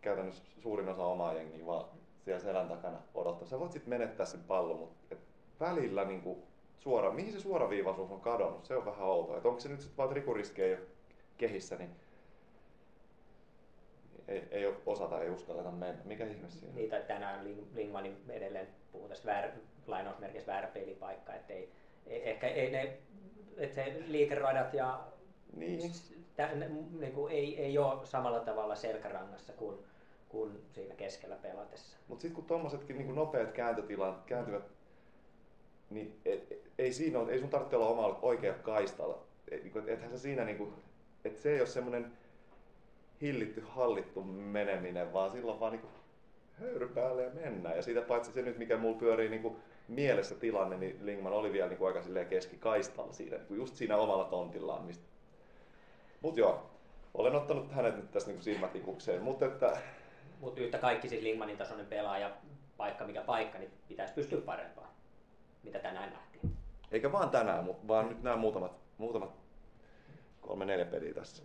käytännössä 0.00 0.44
suurin 0.62 0.88
osa 0.88 1.04
omaa 1.04 1.32
jengiä 1.32 1.66
vaan 1.66 1.84
siellä 2.24 2.40
selän 2.40 2.68
takana 2.68 2.98
odottaa. 3.14 3.48
Sä 3.48 3.60
voit 3.60 3.72
sitten 3.72 3.90
menettää 3.90 4.26
sen 4.26 4.40
pallon, 4.42 4.78
mutta 4.78 4.96
et 5.10 5.18
välillä 5.60 6.04
niin 6.04 6.22
kuin 6.22 6.42
suora, 6.78 7.10
mihin 7.10 7.32
se 7.32 7.40
suoraviivaisuus 7.40 8.10
on 8.10 8.20
kadonnut, 8.20 8.64
se 8.64 8.76
on 8.76 8.84
vähän 8.84 9.06
outoa. 9.06 9.36
Et 9.36 9.46
onko 9.46 9.60
se 9.60 9.68
nyt 9.68 9.80
sitten 9.80 9.96
vaan, 9.96 10.06
että 10.06 10.14
rikuriski 10.14 10.62
ei 10.62 10.74
ole 10.74 10.82
kehissä, 11.38 11.76
niin 11.76 11.90
ei, 14.28 14.48
ei 14.50 14.74
osata, 14.86 15.22
ei 15.22 15.30
uskalleta 15.30 15.70
mennä. 15.70 16.02
Mikä 16.04 16.26
ihme 16.26 16.50
siinä? 16.50 16.74
Niitä 16.74 17.00
tänään 17.00 17.46
Ling- 17.46 17.74
Lingmanin 17.74 18.16
edelleen 18.28 18.68
puhuu 18.92 19.08
tästä 19.08 19.26
väärä, 19.26 19.52
lainausmerkissä 19.86 20.52
väärä 20.52 20.68
pelipaikka, 20.68 21.34
että 21.34 21.52
ei, 21.52 21.72
ei, 22.06 22.30
ehkä 22.30 22.48
ei 22.48 22.70
ne, 22.70 22.98
että 23.56 23.74
se 23.74 24.02
liikeradat 24.06 24.74
ja 24.74 25.00
Niin. 25.56 25.92
tä, 26.36 26.54
ne, 26.54 26.70
niin 27.00 27.12
kuin 27.12 27.32
ei, 27.32 27.62
ei 27.62 27.78
ole 27.78 28.06
samalla 28.06 28.40
tavalla 28.40 28.74
selkärangassa 28.74 29.52
kuin, 29.52 29.78
kuin 30.28 30.62
siinä 30.72 30.94
keskellä 30.94 31.36
pelatessa. 31.36 31.96
Mutta 32.08 32.22
sitten 32.22 32.34
kun 32.34 32.44
tuommoisetkin 32.44 32.98
niin 32.98 33.14
nopeat 33.14 33.52
kääntötilat 33.52 34.24
kääntyvät, 34.26 34.64
niin 35.90 36.20
et, 36.24 36.52
et, 36.52 36.70
ei 36.78 36.92
siinä 36.92 37.18
ole, 37.18 37.32
ei 37.32 37.40
sun 37.40 37.48
tarvitse 37.48 37.76
olla 37.76 37.88
omalla 37.88 38.18
oikea 38.22 38.54
kaistalla. 38.54 39.22
Et, 39.50 39.62
niin 39.62 39.72
kuin, 39.72 39.88
ethän 39.88 40.10
se 40.10 40.18
siinä 40.18 40.44
niinku, 40.44 40.72
et 41.24 41.36
se 41.36 41.52
ei 41.52 41.60
ole 41.60 41.66
semmoinen 41.66 42.12
hillitty, 43.20 43.64
hallittu 43.68 44.22
meneminen, 44.22 45.12
vaan 45.12 45.30
silloin 45.30 45.60
vaan 45.60 45.72
niinku 45.72 45.88
höyry 46.60 46.88
päälle 46.88 47.22
ja 47.22 47.30
mennään. 47.30 47.76
Ja 47.76 47.82
siitä 47.82 48.02
paitsi 48.02 48.32
se 48.32 48.42
nyt, 48.42 48.58
mikä 48.58 48.76
mulla 48.76 48.98
pyörii 48.98 49.28
niinku 49.28 49.56
mielessä 49.88 50.34
tilanne, 50.34 50.76
niin 50.76 50.98
Lingman 51.02 51.32
oli 51.32 51.52
vielä 51.52 51.68
niinku 51.68 51.84
aika 51.84 52.02
silleen 52.02 52.26
keskikaistalla 52.26 53.12
siinä, 53.12 53.36
niinku 53.36 53.54
just 53.54 53.76
siinä 53.76 53.96
omalla 53.96 54.24
tontillaan. 54.24 54.84
Mistä... 54.84 55.04
Mut 56.20 56.36
joo, 56.36 56.70
olen 57.14 57.34
ottanut 57.36 57.72
hänet 57.72 57.96
nyt 57.96 58.10
tässä 58.10 58.28
niinku 58.28 58.42
silmätikukseen, 58.42 59.22
mutta 59.22 59.46
että 59.46 59.76
Mutta 60.40 60.60
yhtä 60.60 60.78
kaikki 60.78 61.08
siis 61.08 61.22
Lingmanin 61.22 61.56
tasoinen 61.56 61.86
pelaaja, 61.86 62.30
paikka 62.76 63.04
mikä 63.06 63.20
paikka, 63.22 63.58
niin 63.58 63.70
pitäisi 63.88 64.14
pystyä 64.14 64.40
parempaan, 64.40 64.88
mitä 65.62 65.78
tänään 65.78 66.10
nähtiin. 66.12 66.56
Eikä 66.92 67.12
vaan 67.12 67.30
tänään, 67.30 67.64
mutta 67.64 67.88
vaan 67.88 68.08
nyt 68.08 68.22
nämä 68.22 68.36
muutamat, 68.36 68.72
muutamat 68.98 69.30
kolme 70.40 70.64
neljä 70.64 70.84
peliä 70.84 71.14
tässä. 71.14 71.42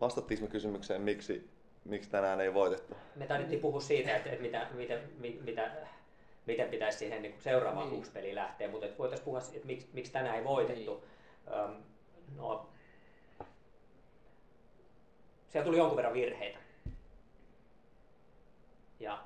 Vastattiinko 0.00 0.46
me 0.46 0.50
kysymykseen, 0.50 1.00
miksi, 1.02 1.48
miksi 1.84 2.10
tänään 2.10 2.40
ei 2.40 2.54
voitettu? 2.54 2.94
Me 3.16 3.26
taidettiin 3.26 3.60
puhua 3.60 3.80
siitä, 3.80 4.16
että, 4.16 4.30
että 4.30 4.42
mitä, 4.42 4.66
mitä, 4.74 4.98
mi- 5.18 5.40
mitä, 5.44 5.70
miten 6.46 6.68
pitäisi 6.68 6.98
siihen 6.98 7.22
niin 7.22 7.34
seuraavaan 7.38 7.90
Niin. 7.90 8.02
niin. 8.02 8.12
peliin 8.12 8.34
lähteä, 8.34 8.68
mutta 8.70 8.86
että 8.86 8.98
voitaisiin 8.98 9.24
puhua, 9.24 9.40
siitä, 9.40 9.56
että 9.56 9.66
miksi, 9.66 9.88
miksi 9.92 10.12
tänään 10.12 10.36
ei 10.36 10.44
voitettu. 10.44 11.04
Öm, 11.64 11.74
no, 12.36 12.68
siellä 15.48 15.64
tuli 15.64 15.76
jonkun 15.76 15.96
verran 15.96 16.14
virheitä. 16.14 16.58
Ja 19.00 19.22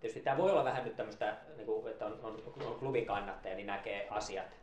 tietysti 0.00 0.20
tämä 0.20 0.36
voi 0.36 0.50
olla 0.50 0.64
vähän 0.64 0.84
nyt 0.84 0.96
tämmöistä, 0.96 1.36
niin 1.56 1.66
kuin, 1.66 1.88
että 1.88 2.06
on, 2.06 2.20
on, 2.22 2.42
on 2.66 2.78
klubin 2.78 3.06
kannattaja, 3.06 3.54
niin 3.56 3.66
näkee 3.66 4.08
asiat 4.10 4.60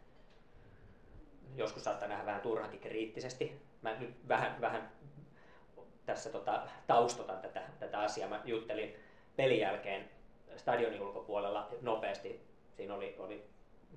joskus 1.58 1.84
saattaa 1.84 2.08
nähdä 2.08 2.26
vähän 2.26 2.41
turhankin 2.41 2.80
kriittisesti. 2.80 3.62
Mä 3.82 3.96
nyt 4.00 4.28
vähän, 4.28 4.62
vähän 4.62 4.91
tässä 6.06 6.30
tota, 6.30 6.67
taustotan 6.88 7.39
tätä, 7.39 7.62
tätä 7.80 8.00
asiaa. 8.00 8.30
Mä 8.30 8.41
juttelin 8.46 8.96
pelin 9.36 9.60
jälkeen 9.60 10.10
stadionin 10.56 11.02
ulkopuolella 11.02 11.70
nopeasti. 11.82 12.41
Siinä 12.72 12.96
oli, 12.96 13.15
oli 13.17 13.46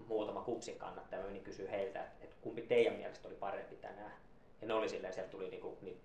muutama 0.09 0.42
kupsin 0.42 0.79
kannattaja. 0.79 1.22
Mä 1.22 1.29
menin 1.29 1.44
kysyä 1.44 1.70
heiltä, 1.70 2.05
että, 2.05 2.24
että 2.24 2.37
kumpi 2.40 2.62
teidän 2.62 2.94
mielestä 2.94 3.29
oli 3.29 3.37
parempi 3.37 3.76
tänään. 3.76 4.12
Ja 4.61 4.66
ne 4.66 4.74
oli 4.74 4.88
silleen, 4.88 5.14
sieltä 5.14 5.31
tuli 5.31 5.50
niinku, 5.50 5.79
niin 5.83 6.00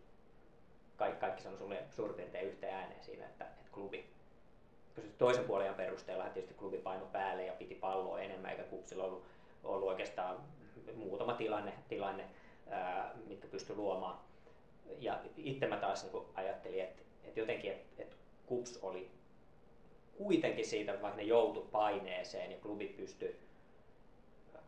kaikki, 0.95 1.19
kaikki 1.19 1.41
sanoi 1.43 1.57
sulle 1.57 1.83
suurin 1.91 2.15
piirtein 2.15 2.47
yhteen 2.47 2.75
ääneen 2.75 3.03
siinä, 3.03 3.25
että, 3.25 3.45
että 3.45 3.71
klubi. 3.71 4.05
Koska 4.95 5.11
toisen 5.17 5.45
puolen 5.45 5.73
perusteella 5.73 6.29
tietysti 6.29 6.53
klubi 6.53 6.77
paino 6.77 7.05
päälle 7.05 7.45
ja 7.45 7.53
piti 7.53 7.75
palloa 7.75 8.19
enemmän, 8.19 8.51
eikä 8.51 8.63
kupsilla 8.63 9.03
ollut, 9.03 9.25
ollut 9.63 9.89
oikeastaan 9.89 10.37
muutama 10.95 11.33
tilanne, 11.33 11.73
tilanne 11.87 12.25
ää, 12.69 13.13
mitkä 13.27 13.47
pystyi 13.47 13.75
luomaan. 13.75 14.19
Ja 14.99 15.19
itse 15.37 15.67
mä 15.67 15.77
taas 15.77 16.03
niin 16.03 16.25
ajattelin, 16.35 16.83
että, 16.83 17.01
että 17.23 17.39
jotenkin, 17.39 17.71
että, 17.71 18.03
että 18.03 18.15
KUPS 18.45 18.79
oli 18.81 19.11
kuitenkin 20.17 20.65
siitä, 20.65 21.01
vaikka 21.01 21.17
ne 21.17 21.23
joutu 21.23 21.61
paineeseen 21.61 22.51
ja 22.51 22.57
klubi 22.57 22.87
pystyi 22.87 23.44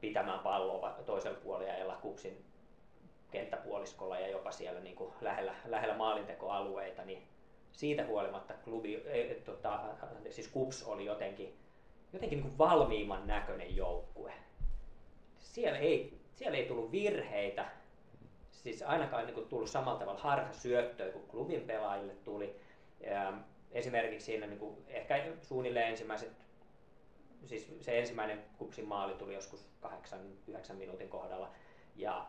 pitämään 0.02 0.40
palloa 0.40 0.90
toisella 1.06 1.38
puolella 1.44 1.74
ja 1.74 1.98
KUPSin 2.02 2.46
kenttäpuoliskolla 3.32 4.20
ja 4.20 4.28
jopa 4.28 4.52
siellä 4.52 4.80
niin 4.80 4.96
kuin 4.96 5.14
lähellä, 5.22 5.56
lähellä 5.66 5.98
maalintekoalueita, 5.98 7.06
niin 7.06 7.28
siitä 7.72 8.06
huolimatta 8.06 8.54
klubi, 8.54 9.04
e, 9.06 9.36
tota, 9.36 9.80
siis 10.30 10.48
KUPS 10.48 10.84
oli 10.84 11.06
jotenkin, 11.06 11.58
jotenkin 12.14 12.38
niin 12.38 12.50
kuin 12.50 12.58
valmiimman 12.58 13.28
näköinen 13.28 13.76
joukkue. 13.76 14.34
Siellä 15.40 15.80
ei, 15.80 16.20
siellä 16.36 16.58
ei 16.58 16.66
tullut 16.66 16.92
virheitä, 16.92 17.66
siis 18.52 18.82
ainakaan 18.82 19.26
niin 19.26 19.36
kuin 19.36 19.48
tullut 19.48 19.70
samalla 19.70 20.00
tavalla 20.00 20.20
harhasyöttöä 20.20 21.12
kuin 21.12 21.28
klubin 21.28 21.62
pelaajille 21.62 22.14
tuli. 22.14 22.56
Ja 23.00 23.34
esimerkiksi 23.72 24.26
siinä 24.26 24.48
niin 24.48 24.60
kuin 24.60 24.78
ehkä 24.88 25.26
suunnilleen 25.42 25.90
ensimmäiset, 25.90 26.32
siis 27.48 27.76
se 27.82 28.00
ensimmäinen 28.00 28.44
kupsin 28.58 28.88
maali 28.88 29.14
tuli 29.14 29.34
joskus 29.34 29.68
8-9 29.86 30.74
minuutin 30.74 31.10
kohdalla. 31.10 31.52
Ja 31.96 32.28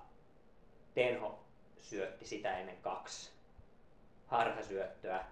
Tenho 0.94 1.38
syötti 1.80 2.26
sitä 2.26 2.58
ennen 2.58 2.76
kaksi 2.76 3.30
harhasyöttöä 4.26 5.24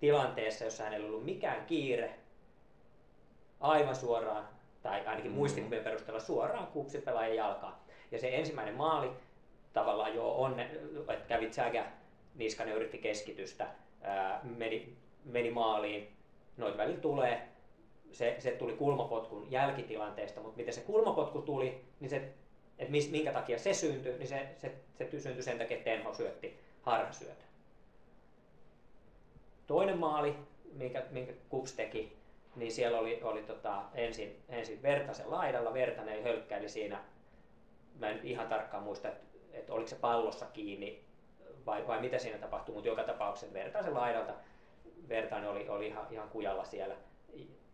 tilanteessa, 0.00 0.64
jossa 0.64 0.84
hänellä 0.84 1.04
ei 1.04 1.10
ollut 1.10 1.24
mikään 1.24 1.66
kiire, 1.66 2.18
aivan 3.60 3.96
suoraan, 3.96 4.48
tai 4.82 5.06
ainakin 5.06 5.30
muistikuvien 5.30 5.84
perusteella 5.84 6.20
suoraan 6.20 6.66
kupsipelaajan 6.66 7.36
jalkaan. 7.36 7.74
Ja 8.10 8.18
se 8.18 8.36
ensimmäinen 8.36 8.74
maali 8.74 9.10
tavallaan 9.72 10.14
jo 10.14 10.34
on, 10.34 10.60
että 10.60 11.28
kävi 11.28 11.50
Zaga, 11.50 11.84
Niskanen 12.34 12.74
yritti 12.74 12.98
keskitystä, 12.98 13.66
ää, 14.02 14.40
meni, 14.42 14.96
meni 15.24 15.50
maaliin, 15.50 16.16
noit 16.56 16.76
välillä 16.76 17.00
tulee, 17.00 17.48
se, 18.12 18.36
se 18.38 18.50
tuli 18.50 18.72
kulmapotkun 18.72 19.50
jälkitilanteesta, 19.50 20.40
mutta 20.40 20.56
miten 20.56 20.74
se 20.74 20.80
kulmapotku 20.80 21.42
tuli, 21.42 21.84
niin 22.00 22.10
se, 22.10 22.16
että 22.78 22.92
minkä 23.10 23.32
takia 23.32 23.58
se 23.58 23.74
syntyi, 23.74 24.18
niin 24.18 24.28
se, 24.28 24.48
se, 24.58 24.72
se 24.94 25.20
syntyi 25.20 25.42
sen 25.42 25.58
takia, 25.58 25.76
että 25.76 25.90
Tenho 25.90 26.14
syötti 26.14 26.58
harhasyötä. 26.82 27.44
Toinen 29.66 29.98
maali, 29.98 30.36
minkä, 30.72 31.04
minkä 31.10 31.32
Kups 31.48 31.72
teki, 31.72 32.16
niin 32.56 32.72
siellä 32.72 32.98
oli, 32.98 33.20
oli 33.22 33.42
tota, 33.42 33.82
ensin, 33.94 34.42
ensin 34.48 34.82
Vertasen 34.82 35.30
laidalla, 35.30 35.74
Vertanen 35.74 36.22
hölkkäili 36.22 36.68
siinä, 36.68 37.04
mä 37.98 38.08
en 38.08 38.20
ihan 38.22 38.48
tarkkaan 38.48 38.82
muista, 38.82 39.08
että, 39.08 39.26
että 39.52 39.72
oliko 39.72 39.88
se 39.88 39.96
pallossa 39.96 40.46
kiinni 40.46 41.04
vai, 41.66 41.86
vai 41.86 42.00
mitä 42.00 42.18
siinä 42.18 42.38
tapahtui, 42.38 42.74
mutta 42.74 42.88
joka 42.88 43.02
tapauksessa 43.02 43.54
Vertasen 43.54 43.94
laidalta 43.94 44.32
Vertainen 45.08 45.50
oli, 45.50 45.68
oli 45.68 45.86
ihan, 45.86 46.06
ihan 46.10 46.28
kujalla 46.28 46.64
siellä, 46.64 46.96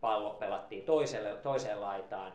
pallo 0.01 0.31
pelattiin 0.31 0.85
toiselle, 0.85 1.35
toiseen 1.43 1.81
laitaan, 1.81 2.33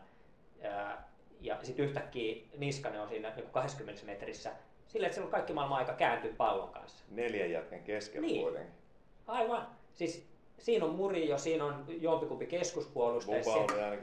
ja 1.42 1.58
sitten 1.64 1.86
yhtäkkiä 1.86 2.44
Niskanen 2.58 3.02
on 3.02 3.10
siinä 3.10 3.34
niin 3.36 3.50
20 3.52 4.06
metrissä, 4.06 4.52
sillä 4.88 5.08
että 5.08 5.16
siellä 5.16 5.28
on 5.28 5.32
kaikki 5.32 5.54
maailman 5.54 5.78
aika 5.78 5.94
kääntyy 5.94 6.34
pallon 6.34 6.70
kanssa. 6.70 7.04
Neljän 7.10 7.52
jätkän 7.52 7.84
keskellä 7.84 8.28
Niin. 8.28 8.42
kuitenkin. 8.42 8.74
Aivan. 9.28 9.68
Siis 9.94 10.28
siinä 10.60 10.86
on 10.86 10.96
Murillo, 10.96 11.38
siinä 11.38 11.66
on 11.66 11.86
jompikumpi 11.88 12.46
keskuspuolustaja. 12.46 13.44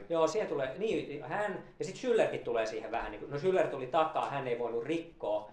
Joo, 0.09 0.27
siihen 0.27 0.49
tulee, 0.49 0.77
niin 0.77 1.23
hän, 1.23 1.63
ja 1.79 1.85
sitten 1.85 2.11
Schüllerkin 2.11 2.43
tulee 2.43 2.65
siihen 2.65 2.91
vähän, 2.91 3.11
niin 3.11 3.19
kuin, 3.19 3.31
no 3.31 3.37
Schüller 3.37 3.67
tuli 3.67 3.87
takaa, 3.87 4.29
hän 4.29 4.47
ei 4.47 4.59
voinut 4.59 4.83
rikkoa, 4.83 5.51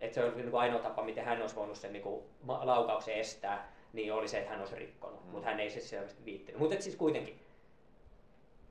että 0.00 0.14
se 0.14 0.24
on 0.24 0.36
niin 0.36 0.50
kuin 0.50 0.60
ainoa 0.60 0.80
tapa, 0.80 1.02
miten 1.02 1.24
hän 1.24 1.40
olisi 1.40 1.56
voinut 1.56 1.76
sen 1.76 1.92
niin 1.92 2.02
kuin, 2.02 2.22
laukauksen 2.46 3.14
estää, 3.14 3.71
niin 3.92 4.12
oli 4.12 4.28
se, 4.28 4.38
että 4.38 4.50
hän 4.50 4.60
olisi 4.60 4.76
rikkonut, 4.76 5.24
Mm. 5.24 5.30
mutta 5.30 5.48
hän 5.48 5.60
ei 5.60 5.70
siis 5.70 5.90
selvästi 5.90 6.24
viittinyt. 6.24 6.60
Mutta 6.60 6.80
siis 6.80 6.96
kuitenkin. 6.96 7.40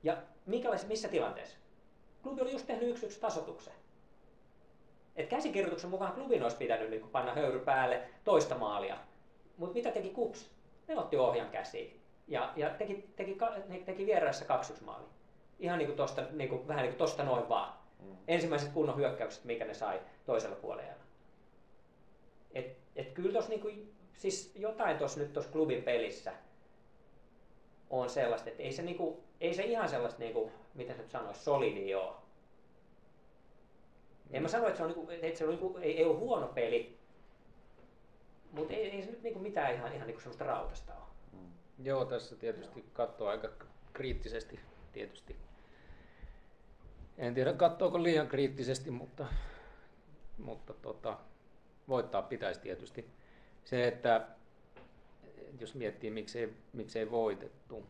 Ja 0.02 0.16
minkälaisessa, 0.46 0.88
missä 0.88 1.08
tilanteessa? 1.08 1.56
Klubi 2.22 2.40
oli 2.40 2.52
just 2.52 2.66
tehnyt 2.66 2.88
yksi 2.88 3.06
yksi 3.06 3.20
tasotuksen. 3.20 3.72
Et 5.16 5.28
käsikirjoituksen 5.28 5.90
mukaan 5.90 6.12
klubin 6.12 6.42
olisi 6.42 6.56
pitänyt 6.56 6.90
niin 6.90 7.08
panna 7.08 7.34
höyry 7.34 7.58
päälle 7.60 8.02
toista 8.24 8.58
maalia. 8.58 8.96
Mutta 9.56 9.74
mitä 9.74 9.90
teki 9.90 10.10
Kups? 10.10 10.50
Ne 10.88 10.98
otti 10.98 11.16
ohjan 11.16 11.50
käsiin 11.50 12.00
ja, 12.28 12.52
ja 12.56 12.70
teki, 12.70 12.94
teki, 13.16 13.38
teki, 13.68 13.84
teki 13.84 14.06
vieraissa 14.06 14.44
2-1 14.80 14.84
maali. 14.84 15.04
Ihan 15.58 15.78
niin 15.78 15.86
kuin 15.86 15.96
tosta, 15.96 16.22
niin 16.30 16.48
kuin, 16.50 16.68
vähän 16.68 16.82
niin 16.82 16.92
kuin 16.92 16.98
tosta 16.98 17.22
noin 17.24 17.48
vaan. 17.48 17.72
Mm. 18.00 18.16
Ensimmäiset 18.28 18.72
kunnon 18.72 18.96
hyökkäykset, 18.96 19.44
mikä 19.44 19.64
ne 19.64 19.74
sai 19.74 20.00
toisella 20.26 20.56
puolella. 20.56 20.92
Et, 22.52 22.76
et 22.96 23.10
kyllä 23.12 23.32
tos 23.32 23.48
niinku, 23.48 23.68
siis 24.14 24.52
jotain 24.54 24.98
tuossa 24.98 25.20
nyt 25.20 25.32
tuossa 25.32 25.52
klubin 25.52 25.82
pelissä 25.82 26.32
on 27.90 28.10
sellaista, 28.10 28.50
että 28.50 28.62
ei 28.62 28.72
se, 28.72 28.82
niinku, 28.82 29.24
ei 29.40 29.54
se 29.54 29.62
ihan 29.62 29.88
sellaista, 29.88 30.18
niinku, 30.18 30.52
miten 30.74 30.96
se 30.96 31.02
nyt 31.02 31.10
sanoisi, 31.10 31.42
solidi 31.42 31.94
ole. 31.94 32.12
Mm. 32.12 34.34
En 34.34 34.42
mä 34.42 34.48
sano, 34.48 34.66
että 34.66 34.76
se 34.76 34.82
on, 34.82 34.90
niinku, 34.90 35.10
että 35.10 35.38
se 35.38 35.44
on, 35.44 35.50
niinku, 35.50 35.78
ei, 35.82 35.98
ei 35.98 36.04
ole 36.04 36.18
huono 36.18 36.46
peli, 36.46 36.98
mutta 38.52 38.74
ei, 38.74 38.90
ei 38.90 39.02
se 39.02 39.10
nyt 39.10 39.22
niinku 39.22 39.38
mitään 39.38 39.74
ihan, 39.74 39.94
ihan 39.94 40.06
niinku 40.06 40.20
sellaista 40.20 40.44
rautasta 40.44 40.92
ole. 40.94 41.04
Mm. 41.32 41.52
Joo, 41.84 42.04
tässä 42.04 42.36
tietysti 42.36 42.84
katsoo 42.92 43.28
aika 43.28 43.48
kriittisesti 43.92 44.60
tietysti. 44.92 45.36
En 47.18 47.34
tiedä 47.34 47.52
katsoako 47.52 48.02
liian 48.02 48.28
kriittisesti, 48.28 48.90
mutta, 48.90 49.26
mutta 50.38 50.74
tota, 50.74 51.18
voittaa 51.88 52.22
pitäisi 52.22 52.60
tietysti. 52.60 53.10
Se, 53.64 53.88
että 53.88 54.26
jos 55.60 55.74
miettii 55.74 56.10
miksei, 56.10 56.52
miksei 56.72 57.10
voitettu, 57.10 57.86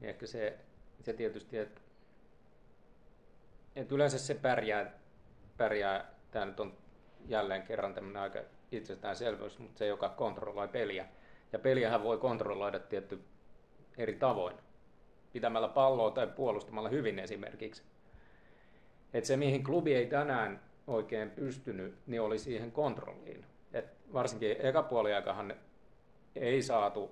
niin 0.00 0.10
ehkä 0.10 0.26
se, 0.26 0.58
se 1.02 1.12
tietysti, 1.12 1.58
että, 1.58 1.80
että 3.76 3.94
yleensä 3.94 4.18
se 4.18 4.34
pärjää, 4.34 4.92
pärjää, 5.56 6.14
tämä 6.30 6.44
nyt 6.44 6.60
on 6.60 6.76
jälleen 7.26 7.62
kerran 7.62 7.94
tämmöinen 7.94 8.22
aika 8.22 8.38
itsestäänselvyys, 8.72 9.58
mutta 9.58 9.78
se, 9.78 9.86
joka 9.86 10.08
kontrolloi 10.08 10.68
peliä. 10.68 11.06
Ja 11.52 11.58
peliähän 11.58 12.02
voi 12.02 12.18
kontrolloida 12.18 12.78
tietty 12.78 13.24
eri 13.98 14.14
tavoin, 14.14 14.56
pitämällä 15.32 15.68
palloa 15.68 16.10
tai 16.10 16.26
puolustamalla 16.26 16.88
hyvin 16.88 17.18
esimerkiksi. 17.18 17.82
että 19.14 19.28
se, 19.28 19.36
mihin 19.36 19.64
klubi 19.64 19.94
ei 19.94 20.06
tänään 20.06 20.60
oikein 20.86 21.30
pystynyt, 21.30 21.94
niin 22.06 22.20
oli 22.20 22.38
siihen 22.38 22.72
kontrolliin. 22.72 23.46
Et 23.74 24.12
varsinkin 24.12 24.56
ekapuoliaikahan 24.60 25.56
ei 26.36 26.62
saatu 26.62 27.10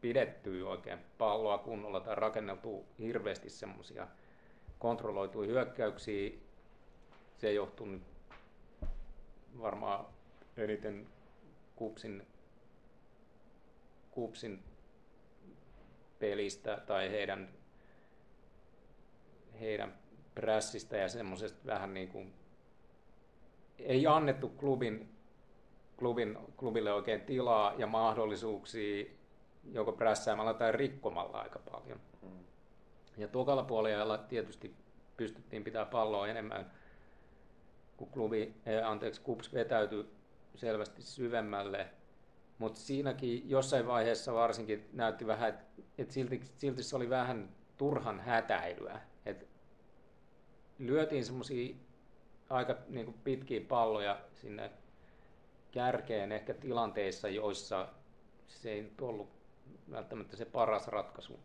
pidettyä 0.00 0.68
oikein 0.68 0.98
palloa 1.18 1.58
kunnolla 1.58 2.00
tai 2.00 2.14
rakenneltu 2.14 2.86
hirveästi 2.98 3.50
semmoisia 3.50 4.08
kontrolloituja 4.78 5.48
hyökkäyksiä. 5.48 6.30
Se 7.36 7.52
johtui 7.52 8.00
varmaan 9.60 10.06
eniten 10.56 11.06
Kupsin, 11.76 12.26
Kupsin 14.10 14.64
pelistä 16.18 16.82
tai 16.86 17.10
heidän, 17.10 17.48
heidän 19.60 19.98
prässistä 20.34 20.96
ja 20.96 21.08
semmoisesta 21.08 21.66
vähän 21.66 21.94
niin 21.94 22.08
kuin 22.08 22.34
ei 23.78 24.06
annettu 24.06 24.48
klubin, 24.48 25.17
klubin, 25.98 26.38
klubille 26.56 26.92
oikein 26.92 27.20
tilaa 27.20 27.74
ja 27.78 27.86
mahdollisuuksia 27.86 29.04
joko 29.72 29.92
prässäämällä 29.92 30.54
tai 30.54 30.72
rikkomalla 30.72 31.40
aika 31.40 31.58
paljon. 31.58 32.00
Mm. 32.22 32.44
Ja 33.16 33.28
tokalla 33.28 33.62
puolella 33.62 34.18
tietysti 34.18 34.74
pystyttiin 35.16 35.64
pitää 35.64 35.84
palloa 35.84 36.28
enemmän, 36.28 36.70
kun 37.96 38.08
klubi, 38.08 38.54
eh, 38.66 38.86
anteeksi, 38.86 39.20
KUPS 39.20 39.52
vetäytyi 39.54 40.06
selvästi 40.54 41.02
syvemmälle. 41.02 41.86
Mutta 42.58 42.80
siinäkin 42.80 43.50
jossain 43.50 43.86
vaiheessa 43.86 44.34
varsinkin 44.34 44.88
näytti 44.92 45.26
vähän, 45.26 45.48
että 45.48 45.64
et 45.98 46.10
silti, 46.10 46.40
silti 46.56 46.82
se 46.82 46.96
oli 46.96 47.10
vähän 47.10 47.48
turhan 47.76 48.20
hätäilyä. 48.20 49.00
Et 49.26 49.48
lyötiin 50.78 51.24
semmoisia 51.24 51.74
aika 52.50 52.76
niin 52.88 53.04
kuin 53.04 53.18
pitkiä 53.24 53.60
palloja 53.68 54.20
sinne 54.34 54.70
kärkeen 55.70 56.32
ehkä 56.32 56.54
tilanteissa, 56.54 57.28
joissa 57.28 57.88
se 58.48 58.70
ei 58.70 58.82
nyt 58.82 59.00
ollut 59.00 59.28
välttämättä 59.90 60.36
se 60.36 60.44
paras 60.44 60.88
ratkaisu. 60.88 61.38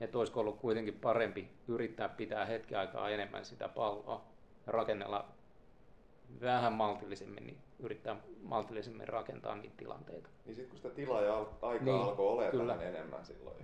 Että 0.00 0.18
olisiko 0.18 0.40
ollut 0.40 0.58
kuitenkin 0.58 0.94
parempi 0.94 1.48
yrittää 1.68 2.08
pitää 2.08 2.44
hetki 2.44 2.74
aikaa 2.74 3.10
enemmän 3.10 3.44
sitä 3.44 3.68
palloa 3.68 4.24
ja 4.66 4.72
rakennella 4.72 5.28
vähän 6.40 6.72
maltillisemmin, 6.72 7.46
niin 7.46 7.58
yrittää 7.78 8.16
maltillisemmin 8.42 9.08
rakentaa 9.08 9.56
niitä 9.56 9.74
tilanteita. 9.76 10.28
Niin 10.44 10.54
sitten 10.54 10.70
kun 10.70 10.78
sitä 10.78 10.94
tilaa 10.94 11.20
ja 11.20 11.46
aikaa 11.62 11.84
niin, 11.84 11.96
alkoi 11.96 12.28
olemaan 12.28 12.50
kyllä. 12.50 12.66
vähän 12.66 12.86
enemmän 12.86 13.26
silloin. 13.26 13.56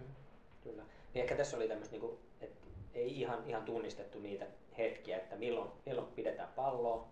Kyllä. 0.62 0.82
Niin 1.14 1.22
ehkä 1.22 1.36
tässä 1.36 1.56
oli 1.56 1.68
tämmöistä, 1.68 1.96
niin 1.96 2.18
että 2.40 2.66
ei 2.94 3.20
ihan, 3.20 3.38
ihan 3.46 3.62
tunnistettu 3.62 4.18
niitä 4.18 4.46
hetkiä, 4.78 5.16
että 5.16 5.36
milloin, 5.36 5.70
milloin 5.86 6.06
pidetään 6.06 6.48
palloa, 6.56 7.08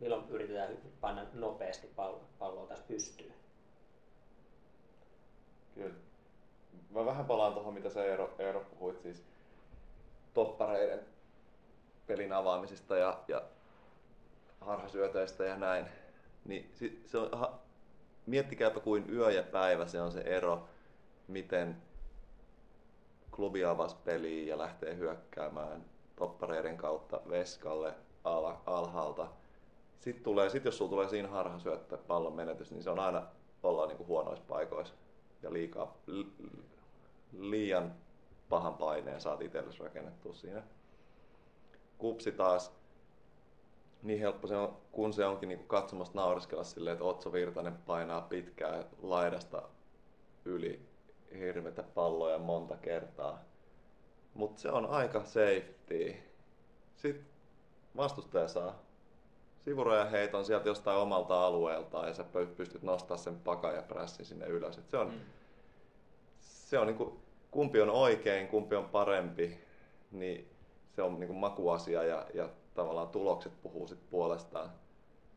milloin 0.00 0.28
yritetään 0.28 0.78
panna 1.00 1.26
nopeasti 1.32 1.86
pallo, 1.86 2.20
palloa 2.38 2.66
taas 2.66 2.80
pystyyn. 2.80 3.34
Kyllä. 5.74 5.94
Mä 6.90 7.04
vähän 7.04 7.26
palaan 7.26 7.54
tuohon, 7.54 7.74
mitä 7.74 7.90
sä 7.90 8.04
Eero, 8.04 8.34
Eero 8.38 8.60
puhuit, 8.60 9.02
siis 9.02 9.22
toppareiden 10.34 11.06
pelin 12.06 12.32
avaamisesta 12.32 12.96
ja, 12.96 13.20
ja 13.28 13.42
harhasyötöistä 14.60 15.44
ja 15.44 15.56
näin. 15.56 15.86
Niin 16.44 16.72
se 17.06 17.18
on, 17.18 17.28
aha, 17.32 17.58
miettikääpä 18.26 18.80
kuin 18.80 19.14
yö 19.14 19.30
ja 19.30 19.42
päivä 19.42 19.86
se 19.86 20.00
on 20.00 20.12
se 20.12 20.20
ero, 20.20 20.68
miten 21.28 21.82
klubi 23.30 23.64
avasi 23.64 23.96
peliä 24.04 24.48
ja 24.48 24.58
lähtee 24.58 24.96
hyökkäämään 24.96 25.84
toppareiden 26.16 26.76
kautta 26.76 27.20
veskalle 27.28 27.94
al- 28.24 28.54
alhaalta. 28.66 29.28
Sitten 30.00 30.24
tulee, 30.24 30.50
sit 30.50 30.64
jos 30.64 30.78
sulla 30.78 30.90
tulee 30.90 31.08
siinä 31.08 31.28
harhasyöttö 31.28 31.96
pallon 31.96 32.32
menetys, 32.32 32.70
niin 32.70 32.82
se 32.82 32.90
on 32.90 32.98
aina 32.98 33.26
ollaan 33.62 33.88
niin 33.88 33.96
kuin 33.96 34.06
huonoissa 34.06 34.44
paikoissa 34.48 34.94
ja 35.42 35.52
liikaa, 35.52 35.96
liian 37.38 37.94
pahan 38.48 38.74
paineen 38.74 39.20
saat 39.20 39.42
itsellesi 39.42 39.82
rakennettua 39.82 40.34
siinä. 40.34 40.62
Kupsi 41.98 42.32
taas, 42.32 42.72
niin 44.02 44.20
helppo 44.20 44.46
se 44.46 44.56
on, 44.56 44.76
kun 44.92 45.12
se 45.12 45.26
onkin 45.26 45.48
niin 45.48 45.66
katsomasta 45.66 46.18
nauriskella 46.18 46.64
silleen, 46.64 46.94
että 46.94 47.04
Otso 47.04 47.32
Virtanen 47.32 47.76
painaa 47.86 48.20
pitkää 48.20 48.84
laidasta 49.02 49.62
yli 50.44 50.88
hirvetä 51.38 51.82
palloja 51.82 52.38
monta 52.38 52.76
kertaa 52.76 53.38
mutta 54.36 54.60
se 54.60 54.70
on 54.70 54.86
aika 54.86 55.24
safety. 55.24 56.16
Sitten 56.96 57.26
vastustaja 57.96 58.48
saa 58.48 58.82
sivurajan 59.66 60.10
heiton 60.10 60.44
sieltä 60.44 60.68
jostain 60.68 60.98
omalta 60.98 61.46
alueelta 61.46 62.06
ja 62.06 62.14
sä 62.14 62.24
pystyt 62.56 62.82
nostamaan 62.82 63.18
sen 63.18 63.40
pakan 63.40 63.74
ja 63.74 63.82
prässin 63.82 64.26
sinne 64.26 64.46
ylös. 64.46 64.78
Et 64.78 64.88
se 64.88 64.96
on, 64.96 65.06
mm. 65.06 65.20
se 66.40 66.78
on 66.78 66.86
niinku, 66.86 67.20
kumpi 67.50 67.80
on 67.80 67.90
oikein, 67.90 68.48
kumpi 68.48 68.76
on 68.76 68.84
parempi, 68.84 69.58
niin 70.10 70.50
se 70.96 71.02
on 71.02 71.20
niinku 71.20 71.34
makuasia 71.34 72.02
ja, 72.02 72.26
ja 72.34 72.48
tavallaan 72.74 73.08
tulokset 73.08 73.52
puhuu 73.62 73.86
sit 73.86 74.10
puolestaan. 74.10 74.70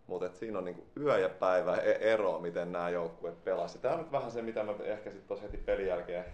Mutta 0.08 0.30
siinä 0.34 0.58
on 0.58 0.66
niinku 0.66 0.86
yö 0.97 1.20
ja 1.20 1.30
päivä 1.30 1.76
e-, 1.76 2.14
ero, 2.14 2.39
miten 2.39 2.72
nämä 2.72 2.89
joukkueet 2.89 3.43
pelasivat. 3.43 3.82
Tämä 3.82 3.93
on 3.93 3.99
nyt 3.99 4.12
vähän 4.12 4.32
se, 4.32 4.41
mitä 4.41 4.64
mä 4.64 4.74
ehkä 4.84 5.12
sitten 5.12 5.41
heti 5.41 5.58
pelin 5.58 5.88
jälkeen 5.88 6.26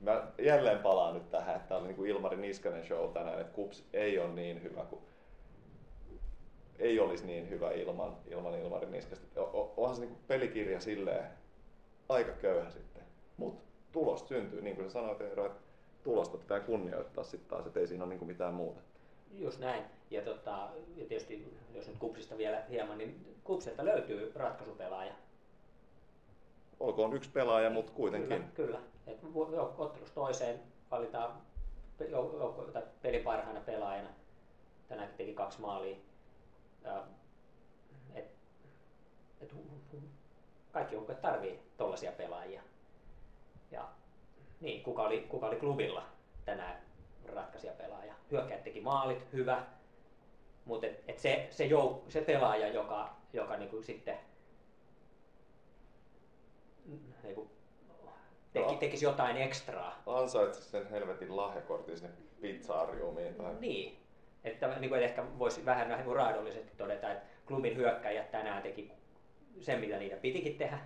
mä 0.00 0.26
jälleen 0.38 0.78
palaan 0.78 1.14
nyt 1.14 1.30
tähän, 1.30 1.56
että 1.56 1.68
tämä 1.68 1.78
oli 1.78 1.86
niin 1.86 1.96
kuin 1.96 2.10
Ilmari 2.10 2.36
Niskanen 2.36 2.86
show 2.86 3.12
tänään, 3.12 3.40
että 3.40 3.52
Kups 3.52 3.84
ei 3.92 4.18
ole 4.18 4.28
niin 4.28 4.62
hyvä 4.62 4.84
kuin 4.84 5.02
ei 6.78 7.00
olisi 7.00 7.26
niin 7.26 7.50
hyvä 7.50 7.70
ilman, 7.70 8.16
ilman 8.26 8.54
Ilmari 8.54 8.86
Niskasta. 8.86 9.42
Onhan 9.76 9.96
se 9.96 10.00
niin 10.00 10.10
kuin 10.10 10.24
pelikirja 10.26 10.80
silleen 10.80 11.30
aika 12.08 12.32
köyhä 12.32 12.70
sitten. 12.70 13.02
Mutta 13.36 13.64
tulos 13.92 14.28
syntyy, 14.28 14.62
niin 14.62 14.76
kuin 14.76 14.86
sä 14.88 14.92
sanoit 14.92 15.20
Eero, 15.20 15.46
että 15.46 15.60
tulosta 16.04 16.38
pitää 16.38 16.60
kunnioittaa 16.60 17.24
sitten 17.24 17.50
taas, 17.50 17.66
että 17.66 17.80
ei 17.80 17.86
siinä 17.86 18.04
ole 18.04 18.08
niin 18.08 18.18
kuin 18.18 18.28
mitään 18.28 18.54
muuta. 18.54 18.80
Just 19.32 19.60
näin. 19.60 19.84
Ja, 20.10 20.22
tota, 20.22 20.68
ja 20.96 21.06
tietysti, 21.06 21.56
jos 21.74 21.88
nyt 21.88 21.98
Kupsista 21.98 22.38
vielä 22.38 22.62
hieman, 22.70 22.98
niin 22.98 23.36
Kupsilta 23.44 23.84
löytyy 23.84 24.32
ratkaisupelaaja. 24.34 25.12
Olkoon 26.80 27.14
yksi 27.14 27.30
pelaaja, 27.30 27.70
mutta 27.70 27.92
kuitenkin. 27.92 28.28
Kyllä, 28.28 28.54
kyllä. 28.54 28.78
Et 29.06 29.18
ottelusta 29.78 30.14
toiseen 30.14 30.60
valitaan 30.90 31.42
pelin 33.02 33.22
parhaana 33.22 33.60
pelaajana. 33.60 34.08
Tänäänkin 34.88 35.16
teki 35.16 35.34
kaksi 35.34 35.60
maalia. 35.60 35.96
Et, 38.14 38.24
et, 39.40 39.54
kaikki 40.72 40.94
joukkueet 40.94 41.20
tarvii 41.20 41.60
tollaisia 41.76 42.12
pelaajia. 42.12 42.62
Ja 43.70 43.88
niin, 44.60 44.82
kuka 44.82 45.02
oli, 45.02 45.20
kuka 45.20 45.46
oli 45.46 45.56
klubilla 45.56 46.06
tänään 46.44 46.82
ratkaisija 47.34 47.72
pelaaja. 47.72 48.14
Hyökkäät 48.30 48.64
teki 48.64 48.80
maalit, 48.80 49.32
hyvä. 49.32 49.66
Mutta 50.64 50.86
et, 50.86 51.04
et 51.08 51.18
se, 51.18 51.48
se, 51.50 51.64
jouk, 51.64 52.10
se 52.10 52.20
pelaaja, 52.20 52.68
joka, 52.68 53.16
joka 53.32 53.56
niinku 53.56 53.82
sitten 53.82 54.18
niinku, 57.22 57.50
teki, 58.52 58.72
No. 58.72 58.78
tekisi 58.78 59.04
jotain 59.04 59.36
ekstraa. 59.36 60.02
Ansaitsi 60.06 60.62
sen 60.62 60.90
helvetin 60.90 61.36
lahjakortin 61.36 61.98
sinne 61.98 62.14
pizzaariumiin 62.40 63.34
tai... 63.34 63.54
Niin. 63.60 64.05
Että 64.46 64.78
niin 64.78 64.88
kuin 64.88 65.02
ehkä 65.02 65.24
voisi 65.38 65.64
vähän 65.64 65.88
vähän 65.88 66.06
niin 66.06 66.16
raadollisesti 66.16 66.72
todeta, 66.76 67.12
että 67.12 67.26
klubin 67.46 67.76
hyökkäjät 67.76 68.30
tänään 68.30 68.62
teki 68.62 68.92
sen, 69.60 69.80
mitä 69.80 69.98
niitä 69.98 70.16
pitikin 70.16 70.58
tehdä. 70.58 70.78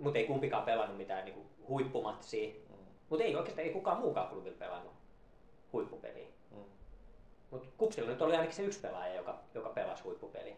Mutta 0.00 0.18
ei 0.18 0.26
kumpikaan 0.26 0.62
pelannut 0.62 0.96
mitään 0.96 1.24
niin 1.24 1.34
kuin 1.34 1.46
huippumatsia. 1.68 2.54
Mm. 2.68 2.76
Mutta 3.08 3.24
ei 3.24 3.36
oikeastaan 3.36 3.66
ei 3.66 3.72
kukaan 3.72 4.00
muukaan 4.00 4.28
klubilla 4.28 4.58
pelannut 4.58 4.92
huippupeliä. 5.72 6.26
Mm. 6.50 6.64
Mutta 7.50 7.68
Kupsilla 7.76 8.10
nyt 8.10 8.22
oli 8.22 8.32
ainakin 8.32 8.56
se 8.56 8.62
yksi 8.62 8.80
pelaaja, 8.80 9.14
joka, 9.14 9.40
joka 9.54 9.68
pelasi 9.68 10.02
huippupeliä. 10.02 10.56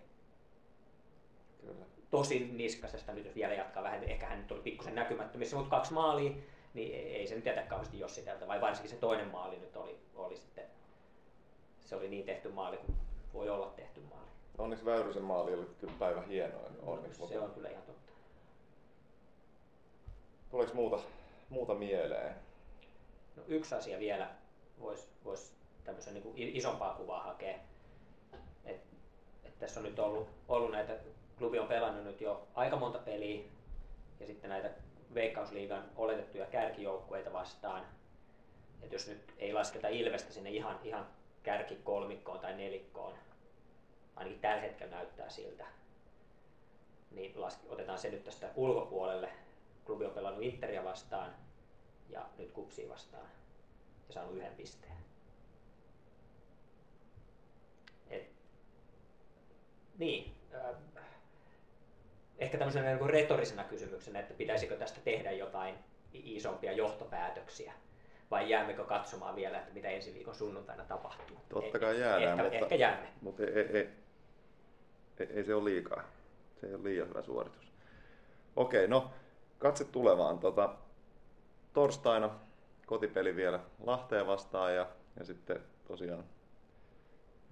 Kyllä. 1.60 1.84
Tosin 2.10 2.56
Niskasesta 2.56 3.12
nyt 3.12 3.24
jos 3.24 3.34
vielä 3.34 3.54
jatkaa 3.54 3.82
vähän, 3.82 4.04
ehkä 4.04 4.26
hän 4.26 4.38
nyt 4.38 4.52
oli 4.52 4.60
pikkusen 4.60 4.94
näkymättömissä, 4.94 5.56
mutta 5.56 5.76
kaksi 5.76 5.92
maalia, 5.92 6.32
niin 6.74 6.94
ei 6.94 7.26
se 7.26 7.34
nyt 7.34 7.46
jätä 7.46 7.62
kauheasti 7.62 7.98
jossitelta, 7.98 8.46
vai 8.46 8.60
varsinkin 8.60 8.90
se 8.90 8.96
toinen 8.96 9.28
maali 9.28 9.58
nyt 9.58 9.76
oli, 9.76 9.98
oli 10.14 10.36
sitten, 10.36 10.64
se 11.80 11.96
oli 11.96 12.08
niin 12.08 12.26
tehty 12.26 12.48
maali 12.48 12.76
kuin 12.76 12.96
voi 13.34 13.50
olla 13.50 13.72
tehty 13.76 14.00
maali. 14.00 14.30
Onneksi 14.58 14.84
Väyrysen 14.84 15.22
maali 15.22 15.54
oli 15.54 15.66
kyllä 15.80 15.94
päivän 15.98 16.26
hienoin. 16.26 16.74
Onneksi, 16.82 17.26
se 17.26 17.38
on 17.38 17.50
kyllä 17.50 17.68
ihan 17.68 17.82
totta. 17.82 18.12
tuleeko 20.50 20.74
muuta, 20.74 20.98
muuta 21.48 21.74
mieleen? 21.74 22.34
No, 23.36 23.42
yksi 23.48 23.74
asia 23.74 23.98
vielä 23.98 24.30
voisi 24.80 25.08
vois 25.24 25.52
tämmöisen 25.84 26.14
niin 26.14 26.56
isompaa 26.56 26.94
kuvaa 26.94 27.22
hakea. 27.22 27.58
Et, 28.64 28.80
et 29.44 29.58
tässä 29.58 29.80
on 29.80 29.86
nyt 29.86 29.98
ollut, 29.98 30.28
ollut 30.48 30.70
näitä, 30.70 30.96
klubi 31.38 31.58
on 31.58 31.68
pelannut 31.68 32.04
nyt 32.04 32.20
jo 32.20 32.48
aika 32.54 32.76
monta 32.76 32.98
peliä 32.98 33.42
ja 34.20 34.26
sitten 34.26 34.50
näitä 34.50 34.70
Veikkausliigan 35.14 35.90
oletettuja 35.96 36.46
kärkijoukkueita 36.46 37.32
vastaan. 37.32 37.86
Et 38.82 38.92
jos 38.92 39.08
nyt 39.08 39.34
ei 39.38 39.52
lasketa 39.52 39.88
Ilvestä 39.88 40.32
sinne 40.32 40.50
ihan, 40.50 40.80
ihan 40.84 41.06
kärkikolmikkoon 41.42 42.38
tai 42.38 42.56
nelikkoon, 42.56 43.14
ainakin 44.16 44.40
tällä 44.40 44.60
hetkellä 44.60 44.96
näyttää 44.96 45.30
siltä, 45.30 45.66
niin 47.10 47.40
laske, 47.40 47.66
otetaan 47.68 47.98
se 47.98 48.10
nyt 48.10 48.24
tästä 48.24 48.50
ulkopuolelle. 48.56 49.32
Klubi 49.84 50.04
on 50.04 50.14
pelannut 50.14 50.44
Interia 50.44 50.84
vastaan 50.84 51.34
ja 52.08 52.26
nyt 52.38 52.50
Kupsia 52.50 52.88
vastaan 52.88 53.26
ja 54.08 54.14
saanut 54.14 54.36
yhden 54.36 54.54
pisteen. 54.54 54.96
Et, 58.10 58.30
niin, 59.98 60.34
ehkä 62.40 62.58
tämmöisenä 62.58 62.86
niin 62.86 62.98
kuin 62.98 63.10
retorisena 63.10 63.64
kysymyksenä, 63.64 64.20
että 64.20 64.34
pitäisikö 64.34 64.76
tästä 64.76 65.00
tehdä 65.04 65.30
jotain 65.30 65.74
isompia 66.12 66.72
johtopäätöksiä 66.72 67.72
vai 68.30 68.50
jäämmekö 68.50 68.84
katsomaan 68.84 69.36
vielä, 69.36 69.58
että 69.58 69.74
mitä 69.74 69.88
ensi 69.88 70.14
viikon 70.14 70.34
sunnuntaina 70.34 70.84
tapahtuu. 70.84 71.36
Totta 71.48 71.78
kai 71.78 72.00
jäädään, 72.00 72.30
ehkä, 72.30 72.42
mutta- 72.42 72.56
ehkä 72.56 72.74
jäämme. 72.74 73.08
Mutta 73.20 73.42
ei, 73.42 73.48
ei, 73.48 73.66
ei, 73.76 73.88
ei, 75.18 75.26
ei 75.30 75.44
se 75.44 75.54
ole 75.54 75.64
liikaa. 75.64 76.02
Se 76.60 76.66
ei 76.66 76.74
ole 76.74 76.84
liian 76.84 77.08
hyvä 77.08 77.22
suoritus. 77.22 77.72
Okei, 78.56 78.88
no 78.88 79.10
katse 79.58 79.84
tulevaan. 79.84 80.38
Tota, 80.38 80.74
torstaina 81.72 82.30
kotipeli 82.86 83.36
vielä 83.36 83.60
Lahteen 83.84 84.26
vastaan 84.26 84.74
ja, 84.74 84.86
ja 85.18 85.24
sitten 85.24 85.60
tosiaan 85.88 86.24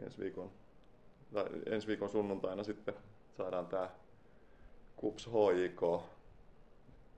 ensi 0.00 0.18
viikon, 0.18 0.50
tai 1.32 1.44
ensi 1.66 1.86
viikon 1.86 2.08
sunnuntaina 2.08 2.64
sitten 2.64 2.94
saadaan 3.36 3.66
tämä 3.66 3.90
KUPS 5.00 5.26
HJK 5.26 6.02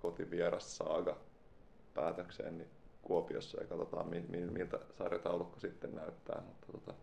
kotivieras 0.03 0.76
saaga 0.76 1.16
päätökseen 1.95 2.59
niin 2.59 2.70
Kuopiossa 3.03 3.61
ja 3.61 3.66
katsotaan 3.66 4.09
mi- 4.09 4.24
mi- 4.28 4.47
miltä 4.47 4.78
sarjataulukko 4.99 5.61
sitten 5.61 5.95
näyttää. 5.95 6.43
Mutta 6.47 6.66
tota, 6.72 6.95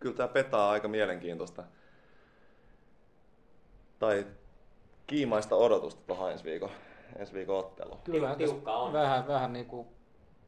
kyllä 0.00 0.16
tämä 0.16 0.28
petaa 0.28 0.70
aika 0.70 0.88
mielenkiintoista 0.88 1.64
tai 3.98 4.26
kiimaista 5.06 5.56
odotusta 5.56 6.02
tuohon 6.06 6.32
ensi 6.32 6.44
viikon, 6.44 6.70
ensi 7.16 7.32
viikon 7.32 7.58
otteluun. 7.58 7.98
Kyllähän 8.04 8.38
tiukka 8.38 8.70
tässä 8.70 8.76
on. 8.76 8.92
Vähän, 8.92 9.28
vähän 9.28 9.52
niin 9.52 9.66
kuin 9.66 9.88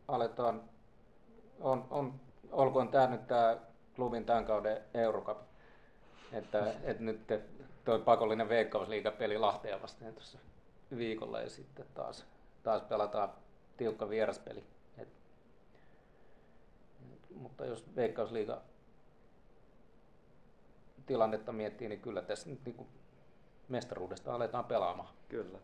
aletaan, 0.09 0.63
on, 1.61 1.87
on, 1.91 2.21
olkoon 2.53 2.89
tämä 2.89 3.07
nyt 3.07 3.27
tämä 3.27 3.57
klubin 3.97 4.25
tämän 4.25 4.45
kauden 4.45 4.83
Eurocup, 4.95 5.39
että, 6.33 6.75
että 6.83 7.03
nyt 7.03 7.21
toi 7.85 7.99
pakollinen 7.99 8.49
veikkausliigapeli 8.49 9.39
Lahtea 9.39 9.83
vastaan 9.83 10.13
tuossa 10.13 10.39
viikolla 10.97 11.41
ja 11.41 11.51
sitten 11.51 11.87
taas, 11.95 12.27
taas 12.63 12.83
pelataan 12.83 13.33
tiukka 13.77 14.09
vieraspeli. 14.09 14.65
Et, 14.99 15.09
mutta 17.35 17.67
jos 17.67 17.97
veikkausliiga 17.97 18.63
tilannetta 21.07 21.53
miettii, 21.53 21.89
niin 21.89 22.01
kyllä 22.01 22.23
tässä 22.23 22.51
nyt 22.51 22.65
niin 22.65 22.77
kuin 22.77 22.89
mestaruudesta 23.69 24.35
aletaan 24.35 24.65
pelaamaan. 24.65 25.15
Kyllä. 25.29 25.59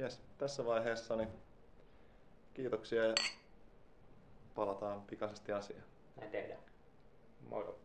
Yes, 0.00 0.20
tässä 0.38 0.64
vaiheessa 0.66 1.16
niin 1.16 1.28
kiitoksia 2.54 3.04
ja 3.04 3.14
palataan 4.54 5.02
pikaisesti 5.02 5.52
asiaan. 5.52 5.84
Näin 6.16 6.30
tehdään. 6.30 6.60
Moro. 7.48 7.78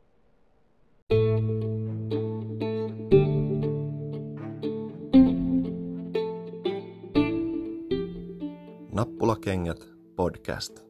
Nappulakengät 9.05 9.87
podcast. 10.15 10.84